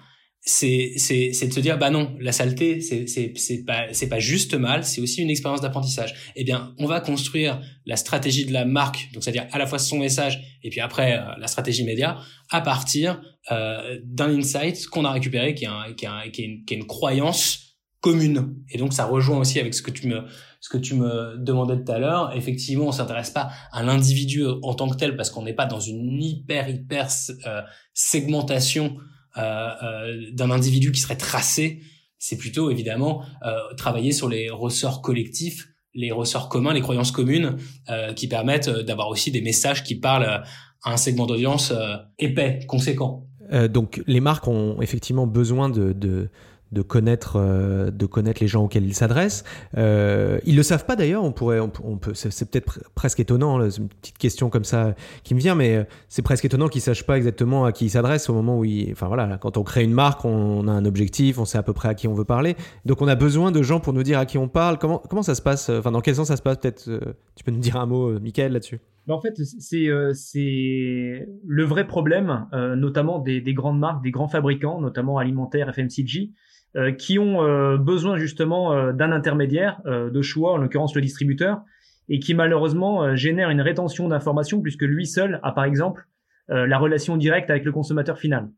C'est, 0.50 0.94
c'est, 0.96 1.34
c'est 1.34 1.48
de 1.48 1.54
se 1.54 1.60
dire, 1.60 1.77
bah 1.77 1.89
non, 1.89 2.16
la 2.22 2.32
saleté, 2.32 2.80
c'est, 2.80 3.06
c'est, 3.06 3.34
c'est 3.36 3.66
pas, 3.66 3.88
c'est 3.92 4.08
pas 4.08 4.20
juste 4.20 4.54
mal, 4.54 4.86
c'est 4.86 5.01
aussi 5.01 5.22
une 5.22 5.30
expérience 5.30 5.60
d'apprentissage. 5.60 6.16
Eh 6.38 6.46
bien, 6.46 6.74
on 6.77 6.86
va 6.86 7.01
construire 7.01 7.60
la 7.86 7.98
stratégie 7.98 8.46
de 8.46 8.54
la 8.54 8.63
marque, 8.63 9.10
donc 9.13 9.24
c'est-à-dire 9.24 9.48
à 9.51 9.58
la 9.58 9.68
fois 9.68 9.77
son 9.77 10.00
message 10.00 10.58
et 10.63 10.70
puis 10.70 10.80
après 10.80 11.18
euh, 11.18 11.24
la 11.38 11.48
stratégie 11.48 11.84
média, 11.84 12.18
à 12.50 12.62
partir 12.62 13.22
euh, 13.51 14.00
d'un 14.06 14.30
insight 14.38 14.88
qu'on 14.88 15.04
a 15.04 15.12
récupéré, 15.12 15.54
qui 15.54 15.66
est, 15.66 15.68
un, 15.68 15.94
qui, 15.98 16.06
est 16.06 16.08
un, 16.08 16.30
qui, 16.30 16.44
est 16.44 16.46
une, 16.46 16.63
qui 16.63 16.74
est 16.75 16.77
une 16.77 16.88
croyance 16.88 17.68
commune. 18.00 18.56
Et 18.70 18.77
donc, 18.77 18.94
ça 18.94 19.06
rejoint 19.06 19.39
aussi 19.39 19.60
avec 19.60 19.74
ce 19.74 19.82
que 19.82 19.92
tu 19.92 20.08
me, 20.08 20.22
ce 20.62 20.70
que 20.70 20.77
tu 20.77 20.96
me 20.96 21.38
demandais 21.38 21.84
tout 21.84 21.92
à 21.92 22.00
l'heure, 22.00 22.32
effectivement, 22.36 22.88
on 22.88 22.92
s'intéresse 22.92 23.32
pas 23.32 23.50
à 23.72 23.84
l'individu 23.84 24.46
en 24.63 24.74
tant 24.74 24.88
que 24.88 24.96
tel 24.96 25.16
parce 25.16 25.30
qu'on 25.30 25.44
n'est 25.44 25.54
pas 25.54 25.66
dans 25.66 25.80
une 25.80 26.22
hyper 26.22 26.70
hyper 26.70 27.10
euh, 27.46 27.62
segmentation 27.94 28.96
d'un 29.38 30.51
individu 30.51 30.91
qui 30.91 31.00
serait 31.00 31.17
tracé. 31.17 31.82
C'est 32.20 32.38
plutôt 32.38 32.72
évidemment 32.72 33.24
euh, 33.46 33.58
travailler 33.77 34.12
sur 34.12 34.27
les 34.27 34.50
ressorts 34.50 35.01
collectifs, 35.01 35.70
les 35.94 36.12
ressorts 36.12 36.50
communs, 36.50 36.74
les 36.74 36.82
croyances 36.82 37.12
communes 37.12 37.58
euh, 37.89 38.13
qui 38.13 38.27
permettent 38.27 38.70
d'avoir 38.70 39.10
aussi 39.10 39.32
des 39.32 39.41
messages 39.41 39.84
qui 39.84 39.96
parlent 39.96 40.25
à 40.25 40.44
un 40.86 40.98
segment 40.98 41.25
d'audience 41.25 41.74
épais, 42.17 42.60
conséquent. 42.67 43.27
donc 43.70 44.01
les 44.08 44.20
marques 44.20 44.48
ont 44.48 44.82
effectivement 44.82 45.27
besoin 45.27 45.70
de, 45.70 45.91
de 45.91 46.29
de 46.72 46.82
connaître 46.82 47.38
euh, 47.38 47.92
de 47.92 48.06
connaître 48.06 48.42
les 48.42 48.48
gens 48.48 48.66
auxquels 48.66 48.86
ils 48.86 48.94
s'adressent. 48.94 49.44
Euh, 49.78 50.40
ils 50.46 50.56
le 50.56 50.64
savent 50.64 50.86
pas 50.86 50.96
d'ailleurs. 50.96 51.24
On 51.24 51.32
pourrait, 51.32 51.60
on, 51.60 51.70
peut, 51.70 52.14
c'est 52.14 52.50
peut-être 52.50 52.80
presque 52.94 53.20
étonnant. 53.20 53.70
C'est 53.70 53.78
une 53.78 53.88
petite 53.88 54.18
question 54.18 54.50
comme 54.50 54.64
ça 54.64 54.96
qui 55.24 55.34
me 55.34 55.40
vient, 55.40 55.56
mais 55.56 55.76
euh, 55.76 55.84
c'est 56.10 56.22
presque 56.22 56.46
étonnant 56.46 56.68
qu'ils 56.68 56.82
sachent 56.82 57.06
pas 57.06 57.18
exactement 57.18 57.66
à 57.66 57.72
qui 57.72 57.86
ils 57.86 57.90
s'adressent 57.90 58.30
au 58.30 58.34
moment 58.34 58.58
où 58.58 58.66
ils. 58.66 58.92
Enfin 58.92 59.08
voilà, 59.08 59.38
quand 59.38 59.58
on 59.58 59.64
crée 59.64 59.84
une 59.84 59.94
marque, 59.94 60.26
on, 60.26 60.68
a 60.68 60.72
un 60.72 60.86
objectif, 60.86 61.40
on 61.40 61.46
sait 61.46 61.58
à 61.58 61.64
peu 61.64 61.74
près 61.74 61.90
à 61.90 61.94
qui 61.94 62.08
on 62.08 62.14
veut 62.14 62.26
parler. 62.26 62.56
Donc 62.86 63.02
on 63.02 63.08
a 63.08 63.16
besoin 63.16 63.52
de 63.52 63.62
gens 63.62 63.80
pour 63.80 63.94
nous 63.94 64.04
dire 64.04 64.20
à 64.20 64.26
qui 64.26 64.38
on 64.38 64.50
parle. 64.50 64.78
Comment 64.78 65.02
comment 65.10 65.24
ça 65.24 65.36
se 65.36 65.42
passe 65.42 65.70
Enfin 65.70 65.92
dans 65.92 66.02
quel 66.02 66.16
sens 66.16 66.28
ça 66.28 66.36
se 66.36 66.42
passe 66.42 66.58
Peut-être 66.58 66.86
euh, 66.88 67.00
tu 67.36 67.44
peux 67.44 67.52
nous 67.52 67.60
dire 67.60 67.78
un 67.78 67.86
mot, 67.86 68.10
euh, 68.10 68.20
Michael, 68.20 68.52
là-dessus? 68.52 68.80
Ben, 69.06 69.14
en 69.14 69.22
fait, 69.22 69.36
c'est 69.38 69.88
c'est 70.14 71.28
le 71.48 71.64
vrai 71.64 71.88
problème, 71.88 72.46
notamment 72.52 73.20
des, 73.20 73.40
des 73.40 73.54
grandes 73.54 73.80
marques, 73.80 74.04
des 74.04 74.12
grands 74.12 74.28
fabricants, 74.28 74.82
notamment 74.82 75.18
alimentaires, 75.18 75.74
FMCG 75.74 76.34
euh, 76.76 76.92
qui 76.92 77.18
ont 77.18 77.44
euh, 77.44 77.78
besoin 77.78 78.18
justement 78.18 78.74
euh, 78.74 78.92
d'un 78.92 79.14
intermédiaire 79.14 79.82
de 79.86 80.22
choix, 80.22 80.54
en 80.54 80.58
l'occurrence 80.58 80.94
le 80.96 81.02
distributeur, 81.02 81.62
et 82.10 82.20
qui 82.20 82.34
malheureusement 82.34 83.16
génère 83.16 83.50
une 83.50 83.62
rétention 83.62 84.08
d'informations 84.08 84.62
puisque 84.62 84.84
lui 84.84 85.06
seul 85.06 85.40
a 85.44 85.52
par 85.52 85.66
exemple 85.66 86.08
la 86.48 86.78
relation 86.78 87.18
directe 87.18 87.50
avec 87.50 87.66
le 87.66 87.74
consommateur 87.74 88.18
final. 88.18 88.50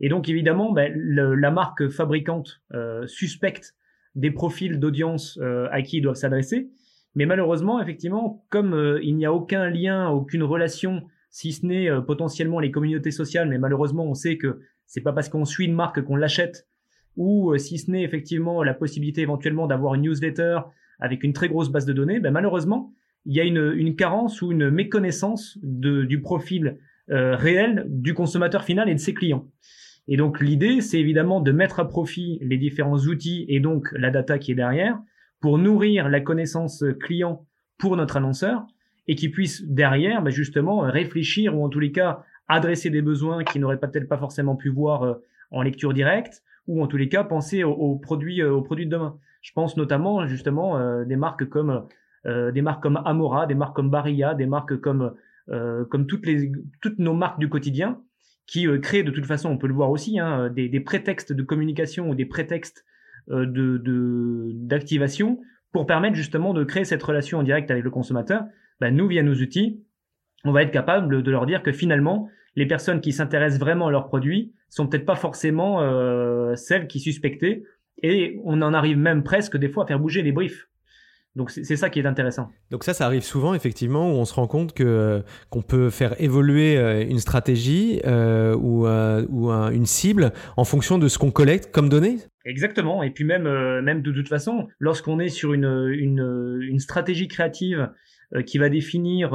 Et 0.00 0.08
donc 0.08 0.30
évidemment, 0.30 0.72
ben, 0.72 0.94
la 0.96 1.50
marque 1.50 1.90
fabricante 1.90 2.62
suspecte 3.04 3.74
des 4.14 4.30
profils 4.30 4.80
d'audience 4.80 5.38
à 5.70 5.82
qui 5.82 5.98
ils 5.98 6.00
doivent 6.00 6.16
s'adresser, 6.16 6.70
mais 7.14 7.26
malheureusement, 7.26 7.82
effectivement, 7.82 8.46
comme 8.48 8.98
il 9.02 9.14
n'y 9.14 9.26
a 9.26 9.32
aucun 9.34 9.68
lien, 9.68 10.08
aucune 10.08 10.42
relation, 10.42 11.02
si 11.28 11.52
ce 11.52 11.66
n'est 11.66 11.90
potentiellement 12.06 12.60
les 12.60 12.70
communautés 12.70 13.10
sociales, 13.10 13.50
mais 13.50 13.58
malheureusement, 13.58 14.06
on 14.06 14.14
sait 14.14 14.38
que 14.38 14.60
c'est 14.86 15.02
pas 15.02 15.12
parce 15.12 15.28
qu'on 15.28 15.44
suit 15.44 15.66
une 15.66 15.74
marque 15.74 16.00
qu'on 16.00 16.16
l'achète 16.16 16.66
ou 17.16 17.52
euh, 17.52 17.58
si 17.58 17.78
ce 17.78 17.90
n'est 17.90 18.02
effectivement 18.02 18.62
la 18.62 18.74
possibilité 18.74 19.22
éventuellement 19.22 19.66
d'avoir 19.66 19.94
une 19.94 20.02
newsletter 20.02 20.60
avec 20.98 21.24
une 21.24 21.32
très 21.32 21.48
grosse 21.48 21.70
base 21.70 21.86
de 21.86 21.92
données, 21.92 22.20
ben 22.20 22.30
malheureusement, 22.30 22.92
il 23.26 23.34
y 23.34 23.40
a 23.40 23.44
une, 23.44 23.72
une, 23.76 23.96
carence 23.96 24.40
ou 24.40 24.52
une 24.52 24.70
méconnaissance 24.70 25.58
de, 25.62 26.04
du 26.04 26.20
profil 26.20 26.78
euh, 27.10 27.36
réel 27.36 27.86
du 27.88 28.14
consommateur 28.14 28.64
final 28.64 28.88
et 28.88 28.94
de 28.94 29.00
ses 29.00 29.14
clients. 29.14 29.46
Et 30.08 30.16
donc 30.16 30.40
l'idée, 30.40 30.80
c'est 30.80 31.00
évidemment 31.00 31.40
de 31.40 31.50
mettre 31.50 31.80
à 31.80 31.88
profit 31.88 32.38
les 32.40 32.58
différents 32.58 32.98
outils 32.98 33.44
et 33.48 33.60
donc 33.60 33.90
la 33.92 34.10
data 34.10 34.38
qui 34.38 34.52
est 34.52 34.56
derrière 34.56 34.98
pour 35.40 35.58
nourrir 35.58 36.08
la 36.08 36.20
connaissance 36.20 36.84
client 37.00 37.44
pour 37.78 37.96
notre 37.96 38.16
annonceur 38.16 38.66
et 39.08 39.14
qui 39.14 39.28
puisse 39.28 39.64
derrière 39.64 40.22
ben 40.22 40.30
justement 40.30 40.80
réfléchir 40.80 41.56
ou 41.56 41.64
en 41.64 41.68
tous 41.68 41.80
les 41.80 41.92
cas 41.92 42.24
adresser 42.48 42.90
des 42.90 43.02
besoins 43.02 43.44
qu'il 43.44 43.60
n'aurait 43.60 43.78
peut-être 43.80 44.08
pas 44.08 44.18
forcément 44.18 44.56
pu 44.56 44.68
voir 44.68 45.02
euh, 45.02 45.14
en 45.50 45.62
lecture 45.62 45.92
directe 45.92 46.42
ou 46.66 46.82
en 46.82 46.86
tous 46.86 46.96
les 46.96 47.08
cas 47.08 47.24
penser 47.24 47.64
aux, 47.64 47.96
produits 47.96 48.42
euh, 48.42 48.52
aux 48.52 48.62
produits 48.62 48.86
de 48.86 48.90
demain. 48.90 49.18
Je 49.42 49.52
pense 49.52 49.76
notamment 49.76 50.26
justement 50.26 50.78
euh, 50.78 51.04
des 51.04 51.16
marques 51.16 51.48
comme 51.48 51.86
euh, 52.26 52.50
des 52.52 52.62
marques 52.62 52.82
comme 52.82 53.00
Amora, 53.04 53.46
des 53.46 53.54
marques 53.54 53.76
comme 53.76 53.90
Barilla, 53.90 54.34
des 54.34 54.46
marques 54.46 54.80
comme 54.80 55.14
comme 55.90 56.08
toutes 56.08 56.26
les 56.26 56.50
toutes 56.80 56.98
nos 56.98 57.14
marques 57.14 57.38
du 57.38 57.48
quotidien 57.48 58.00
qui 58.48 58.66
créent 58.80 59.04
de 59.04 59.12
toute 59.12 59.26
façon, 59.26 59.48
on 59.50 59.58
peut 59.58 59.68
le 59.68 59.74
voir 59.74 59.90
aussi, 59.90 60.18
hein, 60.18 60.50
des, 60.50 60.68
des, 60.68 60.80
prétextes 60.80 61.32
de 61.32 61.42
communication 61.44 62.10
ou 62.10 62.16
des 62.16 62.26
prétextes 62.26 62.84
de 63.28 64.50
d'activation 64.54 65.40
pour 65.70 65.86
permettre 65.86 66.16
justement 66.16 66.52
de 66.52 66.64
créer 66.64 66.84
cette 66.84 67.02
relation 67.02 67.38
en 67.38 67.44
direct 67.44 67.70
avec 67.70 67.84
le 67.84 67.90
consommateur. 67.90 68.44
Ben, 68.80 68.94
nous, 68.94 69.06
via 69.06 69.22
nos 69.22 69.34
outils, 69.34 69.84
on 70.46 70.52
va 70.52 70.62
être 70.62 70.70
capable 70.70 71.22
de 71.22 71.30
leur 71.30 71.46
dire 71.46 71.62
que 71.62 71.72
finalement, 71.72 72.28
les 72.56 72.66
personnes 72.66 73.00
qui 73.00 73.12
s'intéressent 73.12 73.60
vraiment 73.60 73.88
à 73.88 73.90
leurs 73.90 74.06
produits 74.06 74.52
sont 74.70 74.86
peut-être 74.86 75.04
pas 75.04 75.16
forcément 75.16 75.82
euh, 75.82 76.54
celles 76.56 76.86
qui 76.86 77.00
suspectaient 77.00 77.62
et 78.02 78.38
on 78.44 78.60
en 78.62 78.74
arrive 78.74 78.98
même 78.98 79.22
presque 79.22 79.56
des 79.56 79.68
fois 79.68 79.84
à 79.84 79.86
faire 79.86 79.98
bouger 79.98 80.22
les 80.22 80.32
briefs. 80.32 80.68
Donc 81.34 81.50
c'est 81.50 81.76
ça 81.76 81.90
qui 81.90 81.98
est 81.98 82.06
intéressant. 82.06 82.48
Donc 82.70 82.82
ça, 82.82 82.94
ça 82.94 83.04
arrive 83.04 83.22
souvent 83.22 83.52
effectivement 83.52 84.10
où 84.10 84.14
on 84.14 84.24
se 84.24 84.32
rend 84.32 84.46
compte 84.46 84.72
que 84.72 84.82
euh, 84.82 85.20
qu'on 85.50 85.60
peut 85.60 85.90
faire 85.90 86.18
évoluer 86.18 86.78
euh, 86.78 87.04
une 87.06 87.18
stratégie 87.18 88.00
ou, 88.06 88.86
ou 88.86 89.50
une 89.50 89.84
cible 89.84 90.32
en 90.56 90.64
fonction 90.64 90.96
de 90.96 91.08
ce 91.08 91.18
qu'on 91.18 91.30
collecte 91.30 91.70
comme 91.72 91.90
données. 91.90 92.16
Exactement. 92.46 93.02
Et 93.02 93.10
puis 93.10 93.24
même 93.24 93.42
même 93.82 94.00
de 94.00 94.12
toute 94.12 94.28
façon, 94.28 94.68
lorsqu'on 94.78 95.18
est 95.18 95.28
sur 95.28 95.52
une, 95.52 95.90
une, 95.92 96.58
une 96.62 96.78
stratégie 96.78 97.28
créative 97.28 97.90
qui 98.46 98.58
va 98.58 98.68
définir 98.68 99.30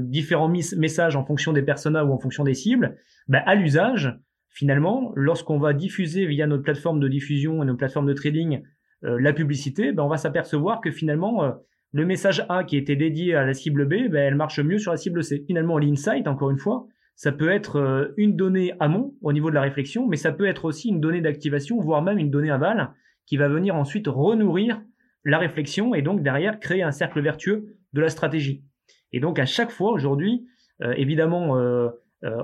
différents 0.00 0.52
messages 0.76 1.16
en 1.16 1.24
fonction 1.24 1.52
des 1.52 1.62
personas 1.62 2.04
ou 2.04 2.12
en 2.12 2.18
fonction 2.18 2.44
des 2.44 2.54
cibles, 2.54 2.96
ben, 3.26 3.42
à 3.46 3.54
l'usage, 3.54 4.18
finalement, 4.50 5.12
lorsqu'on 5.16 5.58
va 5.58 5.72
diffuser 5.72 6.26
via 6.26 6.46
notre 6.46 6.62
plateforme 6.62 7.00
de 7.00 7.08
diffusion 7.08 7.62
et 7.62 7.66
nos 7.66 7.76
plateformes 7.76 8.06
de 8.06 8.12
trading 8.12 8.62
la 9.02 9.32
publicité, 9.32 9.92
ben, 9.92 10.02
on 10.02 10.08
va 10.08 10.18
s'apercevoir 10.18 10.80
que 10.80 10.90
finalement, 10.90 11.54
le 11.92 12.04
message 12.04 12.44
A 12.50 12.64
qui 12.64 12.76
était 12.76 12.96
dédié 12.96 13.34
à 13.34 13.46
la 13.46 13.54
cible 13.54 13.86
B, 13.86 14.10
ben, 14.10 14.16
elle 14.16 14.34
marche 14.34 14.60
mieux 14.60 14.78
sur 14.78 14.90
la 14.90 14.98
cible 14.98 15.24
C. 15.24 15.42
Finalement, 15.46 15.78
l'insight, 15.78 16.28
encore 16.28 16.50
une 16.50 16.58
fois, 16.58 16.86
ça 17.18 17.32
peut 17.32 17.48
être 17.48 17.76
euh, 17.76 18.14
une 18.16 18.36
donnée 18.36 18.74
amont 18.78 19.14
au 19.22 19.32
niveau 19.32 19.50
de 19.50 19.54
la 19.56 19.62
réflexion, 19.62 20.06
mais 20.06 20.16
ça 20.16 20.30
peut 20.30 20.46
être 20.46 20.66
aussi 20.66 20.88
une 20.88 21.00
donnée 21.00 21.20
d'activation, 21.20 21.80
voire 21.80 22.00
même 22.00 22.18
une 22.18 22.30
donnée 22.30 22.50
aval, 22.50 22.92
qui 23.26 23.36
va 23.36 23.48
venir 23.48 23.74
ensuite 23.74 24.06
renourrir 24.06 24.80
la 25.24 25.38
réflexion 25.38 25.94
et 25.94 26.02
donc 26.02 26.22
derrière 26.22 26.60
créer 26.60 26.82
un 26.82 26.92
cercle 26.92 27.20
vertueux 27.20 27.76
de 27.92 28.00
la 28.00 28.08
stratégie. 28.08 28.64
Et 29.12 29.20
donc 29.20 29.38
à 29.38 29.46
chaque 29.46 29.70
fois 29.70 29.92
aujourd'hui, 29.92 30.46
euh, 30.82 30.94
évidemment, 30.96 31.58
euh, 31.58 31.88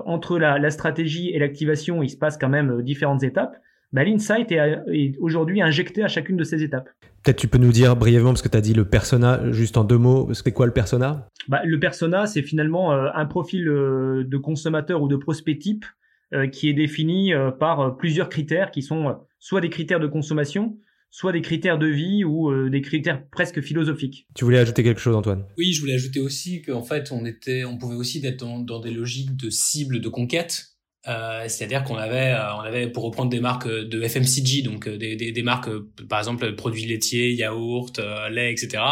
entre 0.05 0.39
la, 0.39 0.57
la, 0.57 0.69
stratégie 0.69 1.29
et 1.31 1.39
l'activation, 1.39 2.01
il 2.01 2.09
se 2.09 2.17
passe 2.17 2.37
quand 2.37 2.49
même 2.49 2.81
différentes 2.81 3.23
étapes. 3.23 3.57
Bah, 3.95 4.03
l'insight 4.03 4.51
est, 4.51 5.15
aujourd'hui 5.21 5.61
injecté 5.61 6.03
à 6.03 6.09
chacune 6.09 6.35
de 6.35 6.43
ces 6.43 6.63
étapes. 6.63 6.89
Peut-être 7.23 7.37
tu 7.37 7.47
peux 7.47 7.57
nous 7.57 7.71
dire 7.71 7.95
brièvement, 7.95 8.31
parce 8.31 8.41
que 8.41 8.49
tu 8.49 8.57
as 8.57 8.61
dit 8.61 8.73
le 8.73 8.83
persona, 8.83 9.51
juste 9.51 9.77
en 9.77 9.85
deux 9.85 9.97
mots, 9.97 10.33
c'est 10.33 10.51
quoi 10.51 10.65
le 10.65 10.73
persona? 10.73 11.29
Bah, 11.47 11.61
Le 11.63 11.79
persona, 11.79 12.25
c'est 12.25 12.41
finalement 12.41 12.91
euh, 12.91 13.07
un 13.13 13.25
profil 13.25 13.69
euh, 13.69 14.25
de 14.25 14.37
consommateur 14.37 15.01
ou 15.01 15.07
de 15.07 15.15
prospect 15.15 15.57
type 15.57 15.85
euh, 16.33 16.47
qui 16.47 16.69
est 16.69 16.73
défini 16.73 17.31
par 17.57 17.95
plusieurs 17.95 18.27
critères 18.27 18.69
qui 18.71 18.81
sont 18.81 19.15
soit 19.39 19.61
des 19.61 19.69
critères 19.69 20.01
de 20.01 20.07
consommation, 20.07 20.75
soit 21.15 21.31
des 21.31 21.41
critères 21.41 21.77
de 21.77 21.87
vie 21.87 22.25
ou 22.25 22.51
des 22.69 22.81
critères 22.81 23.23
presque 23.29 23.61
philosophiques. 23.61 24.27
Tu 24.35 24.43
voulais 24.43 24.59
ajouter 24.59 24.83
quelque 24.83 24.99
chose, 24.99 25.15
Antoine? 25.15 25.45
Oui, 25.57 25.71
je 25.71 25.79
voulais 25.79 25.93
ajouter 25.93 26.19
aussi 26.19 26.61
qu'en 26.61 26.83
fait, 26.83 27.09
on 27.13 27.25
était, 27.25 27.63
on 27.63 27.77
pouvait 27.77 27.95
aussi 27.95 28.25
être 28.25 28.39
dans, 28.39 28.59
dans 28.59 28.81
des 28.81 28.91
logiques 28.91 29.33
de 29.37 29.49
cible, 29.49 30.01
de 30.01 30.09
conquête. 30.09 30.75
Euh, 31.07 31.43
c'est-à-dire 31.47 31.83
qu'on 31.83 31.97
avait, 31.97 32.31
euh, 32.31 32.55
on 32.55 32.61
avait 32.61 32.87
pour 32.87 33.03
reprendre 33.03 33.29
des 33.29 33.39
marques 33.39 33.67
de 33.67 34.01
FMCG, 34.01 34.63
donc 34.63 34.87
euh, 34.87 34.97
des, 34.97 35.15
des, 35.15 35.31
des 35.31 35.43
marques, 35.43 35.69
par 36.09 36.19
exemple 36.19 36.55
produits 36.55 36.85
laitiers, 36.85 37.31
yaourts, 37.33 37.91
lait, 38.31 38.51
etc. 38.51 38.83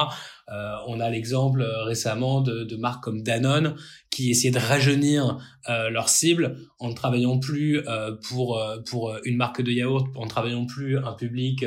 on 0.87 0.99
a 0.99 1.09
l'exemple 1.09 1.63
récemment 1.85 2.41
de, 2.41 2.63
de, 2.63 2.75
marques 2.75 3.03
comme 3.03 3.23
Danone 3.23 3.75
qui 4.11 4.29
essayaient 4.29 4.53
de 4.53 4.59
rajeunir 4.59 5.39
leur 5.67 6.09
cible 6.09 6.57
en 6.79 6.89
ne 6.89 6.93
travaillant 6.93 7.39
plus 7.39 7.81
pour 8.27 8.61
pour 8.85 9.15
une 9.23 9.37
marque 9.37 9.61
de 9.61 9.71
yaourt, 9.71 10.07
en 10.15 10.25
ne 10.25 10.29
travaillant 10.29 10.65
plus 10.65 10.97
un 10.97 11.13
public 11.13 11.65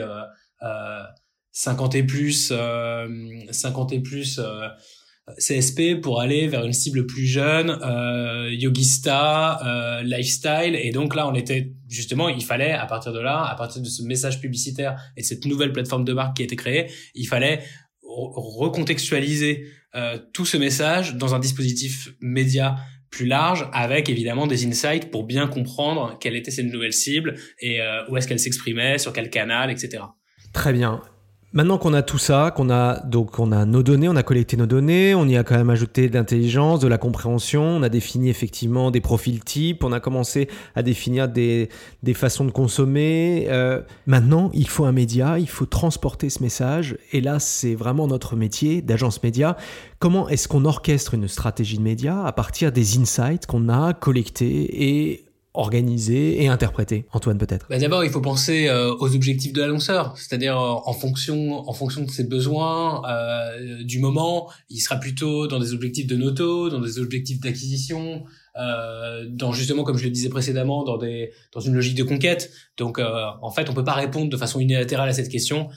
50 1.52 1.94
et 1.94 2.02
plus, 2.02 2.52
50 3.50 3.92
et 3.92 4.00
plus 4.00 4.40
CSP 5.38 6.00
pour 6.00 6.20
aller 6.20 6.46
vers 6.46 6.64
une 6.64 6.72
cible 6.72 7.04
plus 7.06 7.26
jeune, 7.26 7.70
euh, 7.82 8.48
yogista, 8.52 9.58
euh, 9.66 10.02
lifestyle. 10.02 10.76
Et 10.76 10.92
donc 10.92 11.16
là, 11.16 11.26
on 11.28 11.34
était 11.34 11.72
justement, 11.88 12.28
il 12.28 12.44
fallait 12.44 12.72
à 12.72 12.86
partir 12.86 13.12
de 13.12 13.18
là, 13.18 13.44
à 13.44 13.56
partir 13.56 13.82
de 13.82 13.88
ce 13.88 14.02
message 14.04 14.40
publicitaire 14.40 14.96
et 15.16 15.22
de 15.22 15.26
cette 15.26 15.44
nouvelle 15.44 15.72
plateforme 15.72 16.04
de 16.04 16.12
marque 16.12 16.36
qui 16.36 16.42
a 16.42 16.44
été 16.44 16.54
créée, 16.54 16.90
il 17.14 17.26
fallait 17.26 17.62
recontextualiser 18.02 19.66
euh, 19.96 20.18
tout 20.32 20.46
ce 20.46 20.56
message 20.56 21.16
dans 21.16 21.34
un 21.34 21.40
dispositif 21.40 22.10
média 22.20 22.76
plus 23.10 23.26
large 23.26 23.68
avec 23.72 24.08
évidemment 24.08 24.46
des 24.46 24.64
insights 24.66 25.10
pour 25.10 25.24
bien 25.24 25.48
comprendre 25.48 26.18
quelle 26.20 26.36
était 26.36 26.50
cette 26.50 26.66
nouvelle 26.66 26.92
cible 26.92 27.34
et 27.60 27.80
euh, 27.80 28.08
où 28.08 28.16
est-ce 28.16 28.28
qu'elle 28.28 28.38
s'exprimait, 28.38 28.98
sur 28.98 29.12
quel 29.12 29.28
canal, 29.30 29.70
etc. 29.72 30.04
Très 30.56 30.72
bien. 30.72 31.02
Maintenant 31.52 31.76
qu'on 31.76 31.92
a 31.92 32.00
tout 32.00 32.16
ça, 32.16 32.50
qu'on 32.56 32.70
a 32.70 32.98
donc 33.00 33.38
on 33.38 33.52
a 33.52 33.66
nos 33.66 33.82
données, 33.82 34.08
on 34.08 34.16
a 34.16 34.22
collecté 34.22 34.56
nos 34.56 34.64
données, 34.64 35.14
on 35.14 35.28
y 35.28 35.36
a 35.36 35.44
quand 35.44 35.54
même 35.54 35.68
ajouté 35.68 36.08
de 36.08 36.14
l'intelligence, 36.14 36.80
de 36.80 36.88
la 36.88 36.96
compréhension, 36.96 37.62
on 37.62 37.82
a 37.82 37.90
défini 37.90 38.30
effectivement 38.30 38.90
des 38.90 39.02
profils 39.02 39.44
types, 39.44 39.84
on 39.84 39.92
a 39.92 40.00
commencé 40.00 40.48
à 40.74 40.82
définir 40.82 41.28
des, 41.28 41.68
des 42.02 42.14
façons 42.14 42.46
de 42.46 42.50
consommer. 42.50 43.48
Euh, 43.50 43.82
maintenant, 44.06 44.50
il 44.54 44.66
faut 44.66 44.86
un 44.86 44.92
média, 44.92 45.38
il 45.38 45.48
faut 45.48 45.66
transporter 45.66 46.30
ce 46.30 46.42
message, 46.42 46.96
et 47.12 47.20
là 47.20 47.38
c'est 47.38 47.74
vraiment 47.74 48.06
notre 48.06 48.34
métier 48.34 48.80
d'agence 48.80 49.22
média. 49.22 49.58
Comment 49.98 50.30
est-ce 50.30 50.48
qu'on 50.48 50.64
orchestre 50.64 51.12
une 51.12 51.28
stratégie 51.28 51.76
de 51.76 51.82
média? 51.82 52.24
À 52.24 52.32
partir 52.32 52.72
des 52.72 52.98
insights 52.98 53.44
qu'on 53.44 53.68
a 53.68 53.92
collectés 53.92 54.84
et 54.88 55.25
organisé 55.58 56.42
et 56.42 56.48
interprété 56.48 57.06
Antoine 57.12 57.38
peut-être 57.38 57.66
bah 57.68 57.78
D'abord, 57.78 58.04
il 58.04 58.10
faut 58.10 58.20
penser 58.20 58.68
euh, 58.68 58.94
aux 58.98 59.14
objectifs 59.14 59.52
de 59.52 59.60
l'annonceur, 59.60 60.16
c'est-à-dire 60.16 60.58
euh, 60.58 60.74
en 60.84 60.92
fonction 60.92 61.68
en 61.68 61.72
fonction 61.72 62.02
de 62.02 62.10
ses 62.10 62.24
besoins 62.24 63.02
euh, 63.08 63.82
du 63.82 63.98
moment, 63.98 64.50
il 64.70 64.80
sera 64.80 64.96
plutôt 64.96 65.46
dans 65.46 65.58
des 65.58 65.72
objectifs 65.72 66.06
de 66.06 66.16
noto, 66.16 66.68
dans 66.68 66.80
des 66.80 66.98
objectifs 66.98 67.40
d'acquisition, 67.40 68.24
euh, 68.58 69.26
dans 69.28 69.52
justement 69.52 69.84
comme 69.84 69.98
je 69.98 70.04
le 70.04 70.10
disais 70.10 70.28
précédemment 70.28 70.84
dans 70.84 70.98
des 70.98 71.32
dans 71.52 71.60
une 71.60 71.74
logique 71.74 71.96
de 71.96 72.04
conquête. 72.04 72.50
Donc 72.76 72.98
euh, 72.98 73.26
en 73.42 73.50
fait, 73.50 73.68
on 73.70 73.74
peut 73.74 73.84
pas 73.84 73.94
répondre 73.94 74.30
de 74.30 74.36
façon 74.36 74.60
unilatérale 74.60 75.08
à 75.08 75.12
cette 75.12 75.28
question. 75.28 75.68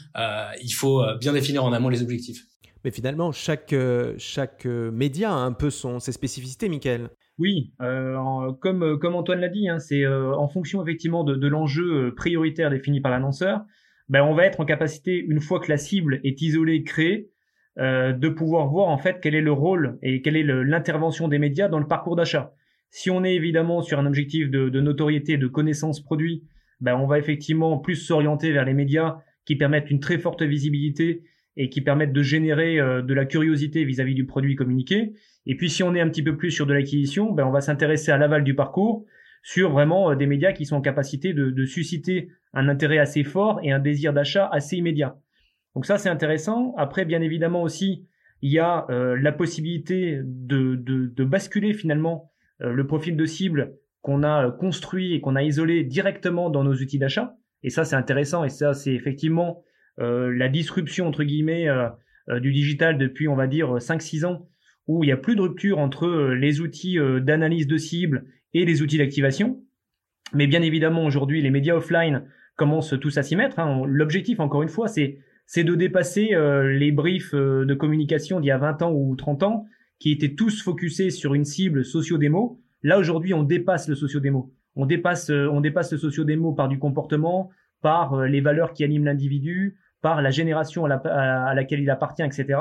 il 0.62 0.74
faut 0.74 1.04
bien 1.20 1.34
définir 1.34 1.64
en 1.64 1.74
amont 1.74 1.90
les 1.90 2.02
objectifs. 2.02 2.46
Mais 2.84 2.92
finalement, 2.92 3.32
chaque 3.32 3.76
chaque 4.18 4.66
média 4.66 5.32
a 5.32 5.36
un 5.36 5.54
peu 5.54 5.70
son 5.70 6.00
ses 6.00 6.12
spécificités, 6.12 6.70
Michael. 6.70 7.10
Oui, 7.40 7.72
euh, 7.82 8.52
comme, 8.60 8.84
euh, 8.84 8.98
comme 8.98 9.16
Antoine 9.16 9.40
l'a 9.40 9.48
dit, 9.48 9.70
hein, 9.70 9.80
c'est 9.80 10.04
euh, 10.04 10.36
en 10.36 10.50
fonction 10.50 10.84
effectivement 10.84 11.24
de, 11.24 11.36
de 11.36 11.48
l'enjeu 11.48 12.14
prioritaire 12.14 12.70
défini 12.70 13.00
par 13.00 13.12
l'annonceur, 13.12 13.62
ben, 14.10 14.24
on 14.24 14.34
va 14.34 14.46
être 14.46 14.60
en 14.60 14.66
capacité, 14.66 15.18
une 15.18 15.40
fois 15.40 15.62
que 15.62 15.72
la 15.72 15.78
cible 15.78 16.20
est 16.26 16.42
isolée, 16.42 16.84
créée, 16.84 17.32
de 17.78 18.28
pouvoir 18.28 18.68
voir 18.68 18.90
en 18.90 18.98
fait 18.98 19.20
quel 19.22 19.36
est 19.36 19.42
le 19.42 19.54
rôle 19.54 20.00
et 20.02 20.22
quelle 20.22 20.36
est 20.36 20.44
l'intervention 20.44 21.30
des 21.30 21.40
médias 21.40 21.70
dans 21.70 21.80
le 21.80 21.88
parcours 21.88 22.18
d'achat. 22.18 22.52
Si 22.90 23.10
on 23.10 23.24
est 23.24 23.36
évidemment 23.36 23.82
sur 23.82 24.00
un 24.00 24.06
objectif 24.06 24.50
de, 24.50 24.68
de 24.68 24.82
notoriété, 24.82 25.38
de 25.38 25.48
connaissance 25.48 26.02
produit, 26.02 26.44
ben, 26.82 26.96
on 26.96 27.08
va 27.08 27.20
effectivement 27.20 27.78
plus 27.78 27.96
s'orienter 27.96 28.52
vers 28.52 28.66
les 28.66 28.74
médias 28.74 29.20
qui 29.46 29.56
permettent 29.56 29.90
une 29.90 30.02
très 30.02 30.18
forte 30.18 30.42
visibilité 30.42 31.24
et 31.60 31.70
qui 31.70 31.82
permettent 31.82 32.14
de 32.14 32.24
générer 32.24 32.78
de 32.78 33.14
la 33.14 33.26
curiosité 33.26 33.84
vis-à-vis 33.84 34.14
-vis 34.14 34.16
du 34.16 34.26
produit 34.26 34.56
communiqué. 34.56 35.14
Et 35.46 35.56
puis 35.56 35.70
si 35.70 35.84
on 35.84 35.94
est 35.94 36.02
un 36.02 36.10
petit 36.10 36.24
peu 36.24 36.38
plus 36.38 36.52
sur 36.52 36.66
de 36.66 36.74
l'acquisition, 36.74 37.32
ben 37.32 37.46
on 37.46 37.52
va 37.52 37.62
s'intéresser 37.62 38.12
à 38.12 38.18
l'aval 38.18 38.44
du 38.44 38.56
parcours, 38.56 39.06
sur 39.44 39.72
vraiment 39.72 40.12
euh, 40.12 40.16
des 40.16 40.26
médias 40.26 40.52
qui 40.52 40.66
sont 40.66 40.78
en 40.78 40.82
capacité 40.82 41.34
de, 41.34 41.66
susciter 41.66 42.30
un 42.54 42.68
intérêt 42.68 42.98
assez 42.98 43.24
fort 43.24 43.60
et 43.64 43.72
un 43.72 43.80
désir 43.80 44.14
d'achat 44.14 44.48
assez 44.52 44.78
immédiat. 44.78 45.18
Donc 45.76 45.86
ça 45.86 45.98
c'est 45.98 46.10
intéressant. 46.10 46.74
Après 46.78 47.06
bien 47.06 47.22
évidemment 47.22 47.64
aussi 47.64 48.08
il 48.42 48.52
y 48.52 48.60
a 48.60 48.86
euh, 48.90 49.18
la 49.20 49.32
possibilité 49.32 50.20
de, 50.24 50.76
de, 50.76 51.24
basculer 51.26 51.74
finalement 51.74 52.32
euh, 52.62 52.72
le 52.72 52.88
profil 52.88 53.18
de 53.18 53.26
cible 53.26 53.74
qu'on 54.02 54.24
a 54.24 54.52
construit 54.52 55.14
et 55.14 55.20
qu'on 55.20 55.36
a 55.36 55.44
isolé 55.44 55.84
directement 55.84 56.50
dans 56.50 56.64
nos 56.64 56.74
outils 56.74 57.00
d'achat. 57.00 57.36
Et 57.64 57.70
ça 57.70 57.84
c'est 57.84 57.98
intéressant 57.98 58.44
et 58.44 58.50
ça 58.50 58.74
c'est 58.74 58.94
effectivement 58.94 59.62
la 60.00 60.48
disruption 60.50 61.08
entre 61.08 61.24
guillemets 61.24 61.68
du 62.40 62.52
digital 62.54 62.98
depuis 62.98 63.28
on 63.28 63.36
va 63.36 63.48
dire 63.48 63.78
5-6 63.78 64.26
ans 64.26 64.48
où 64.90 65.04
il 65.04 65.08
n'y 65.08 65.14
a 65.14 65.18
plus 65.18 65.36
de 65.36 65.42
rupture 65.42 65.78
entre 65.78 66.08
euh, 66.08 66.36
les 66.36 66.62
outils 66.62 66.98
euh, 66.98 67.20
d'analyse 67.20 67.68
de 67.68 67.78
cible 67.78 68.26
et 68.56 68.66
les 68.66 68.82
outils 68.82 68.98
d'activation. 68.98 69.62
Mais 70.34 70.48
bien 70.48 70.64
évidemment, 70.64 71.06
aujourd'hui, 71.06 71.44
les 71.44 71.52
médias 71.52 71.76
offline 71.76 72.24
commencent 72.56 72.96
tous 73.00 73.16
à 73.20 73.24
s'y 73.24 73.36
mettre. 73.36 73.60
Hein. 73.60 73.84
L'objectif, 73.86 74.40
encore 74.40 74.64
une 74.64 74.70
fois, 74.70 74.88
c'est 74.88 75.20
c'est 75.46 75.64
de 75.64 75.76
dépasser 75.76 76.34
euh, 76.34 76.78
les 76.78 76.92
briefs 76.92 77.34
de 77.34 77.74
communication 77.74 78.40
d'il 78.40 78.48
y 78.48 78.52
a 78.52 78.58
20 78.58 78.82
ans 78.82 78.92
ou 78.92 79.16
30 79.16 79.44
ans, 79.44 79.66
qui 80.00 80.12
étaient 80.12 80.34
tous 80.34 80.62
focusés 80.62 81.12
sur 81.12 81.34
une 81.34 81.46
cible 81.46 81.86
socio-démo. 81.86 82.60
Là, 82.84 83.00
aujourd'hui, 83.00 83.34
on 83.34 83.44
dépasse 83.44 83.88
le 83.88 83.96
socio-démo. 83.96 84.54
On 84.76 84.86
dépasse, 84.86 85.30
on 85.30 85.62
dépasse 85.62 85.92
le 85.92 85.98
socio-démo 85.98 86.54
par 86.54 86.68
du 86.68 86.78
comportement, 86.78 87.50
par 87.82 88.26
les 88.26 88.42
valeurs 88.42 88.74
qui 88.74 88.84
animent 88.84 89.06
l'individu, 89.06 89.78
par 90.02 90.22
la 90.22 90.32
génération 90.32 90.86
à, 90.86 90.96
à, 90.96 91.54
laquelle 91.54 91.82
il 91.82 91.90
appartient, 91.90 92.24
etc 92.24 92.58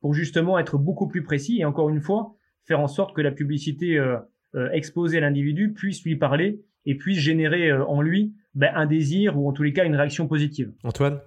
pour 0.00 0.14
justement 0.14 0.58
être 0.58 0.78
beaucoup 0.78 1.08
plus 1.08 1.22
précis 1.22 1.58
et 1.60 1.64
encore 1.64 1.88
une 1.88 2.00
fois 2.00 2.34
faire 2.66 2.80
en 2.80 2.88
sorte 2.88 3.14
que 3.14 3.20
la 3.20 3.32
publicité 3.32 3.98
euh, 3.98 4.16
euh, 4.54 4.70
exposée 4.72 5.18
à 5.18 5.20
l'individu 5.20 5.72
puisse 5.72 6.02
lui 6.04 6.16
parler 6.16 6.62
et 6.84 6.94
puisse 6.96 7.18
générer 7.18 7.70
euh, 7.70 7.84
en 7.86 8.00
lui 8.00 8.34
ben, 8.54 8.70
un 8.74 8.86
désir 8.86 9.38
ou 9.38 9.48
en 9.48 9.52
tous 9.52 9.62
les 9.62 9.72
cas 9.72 9.84
une 9.84 9.96
réaction 9.96 10.26
positive. 10.28 10.72
Antoine? 10.84 11.20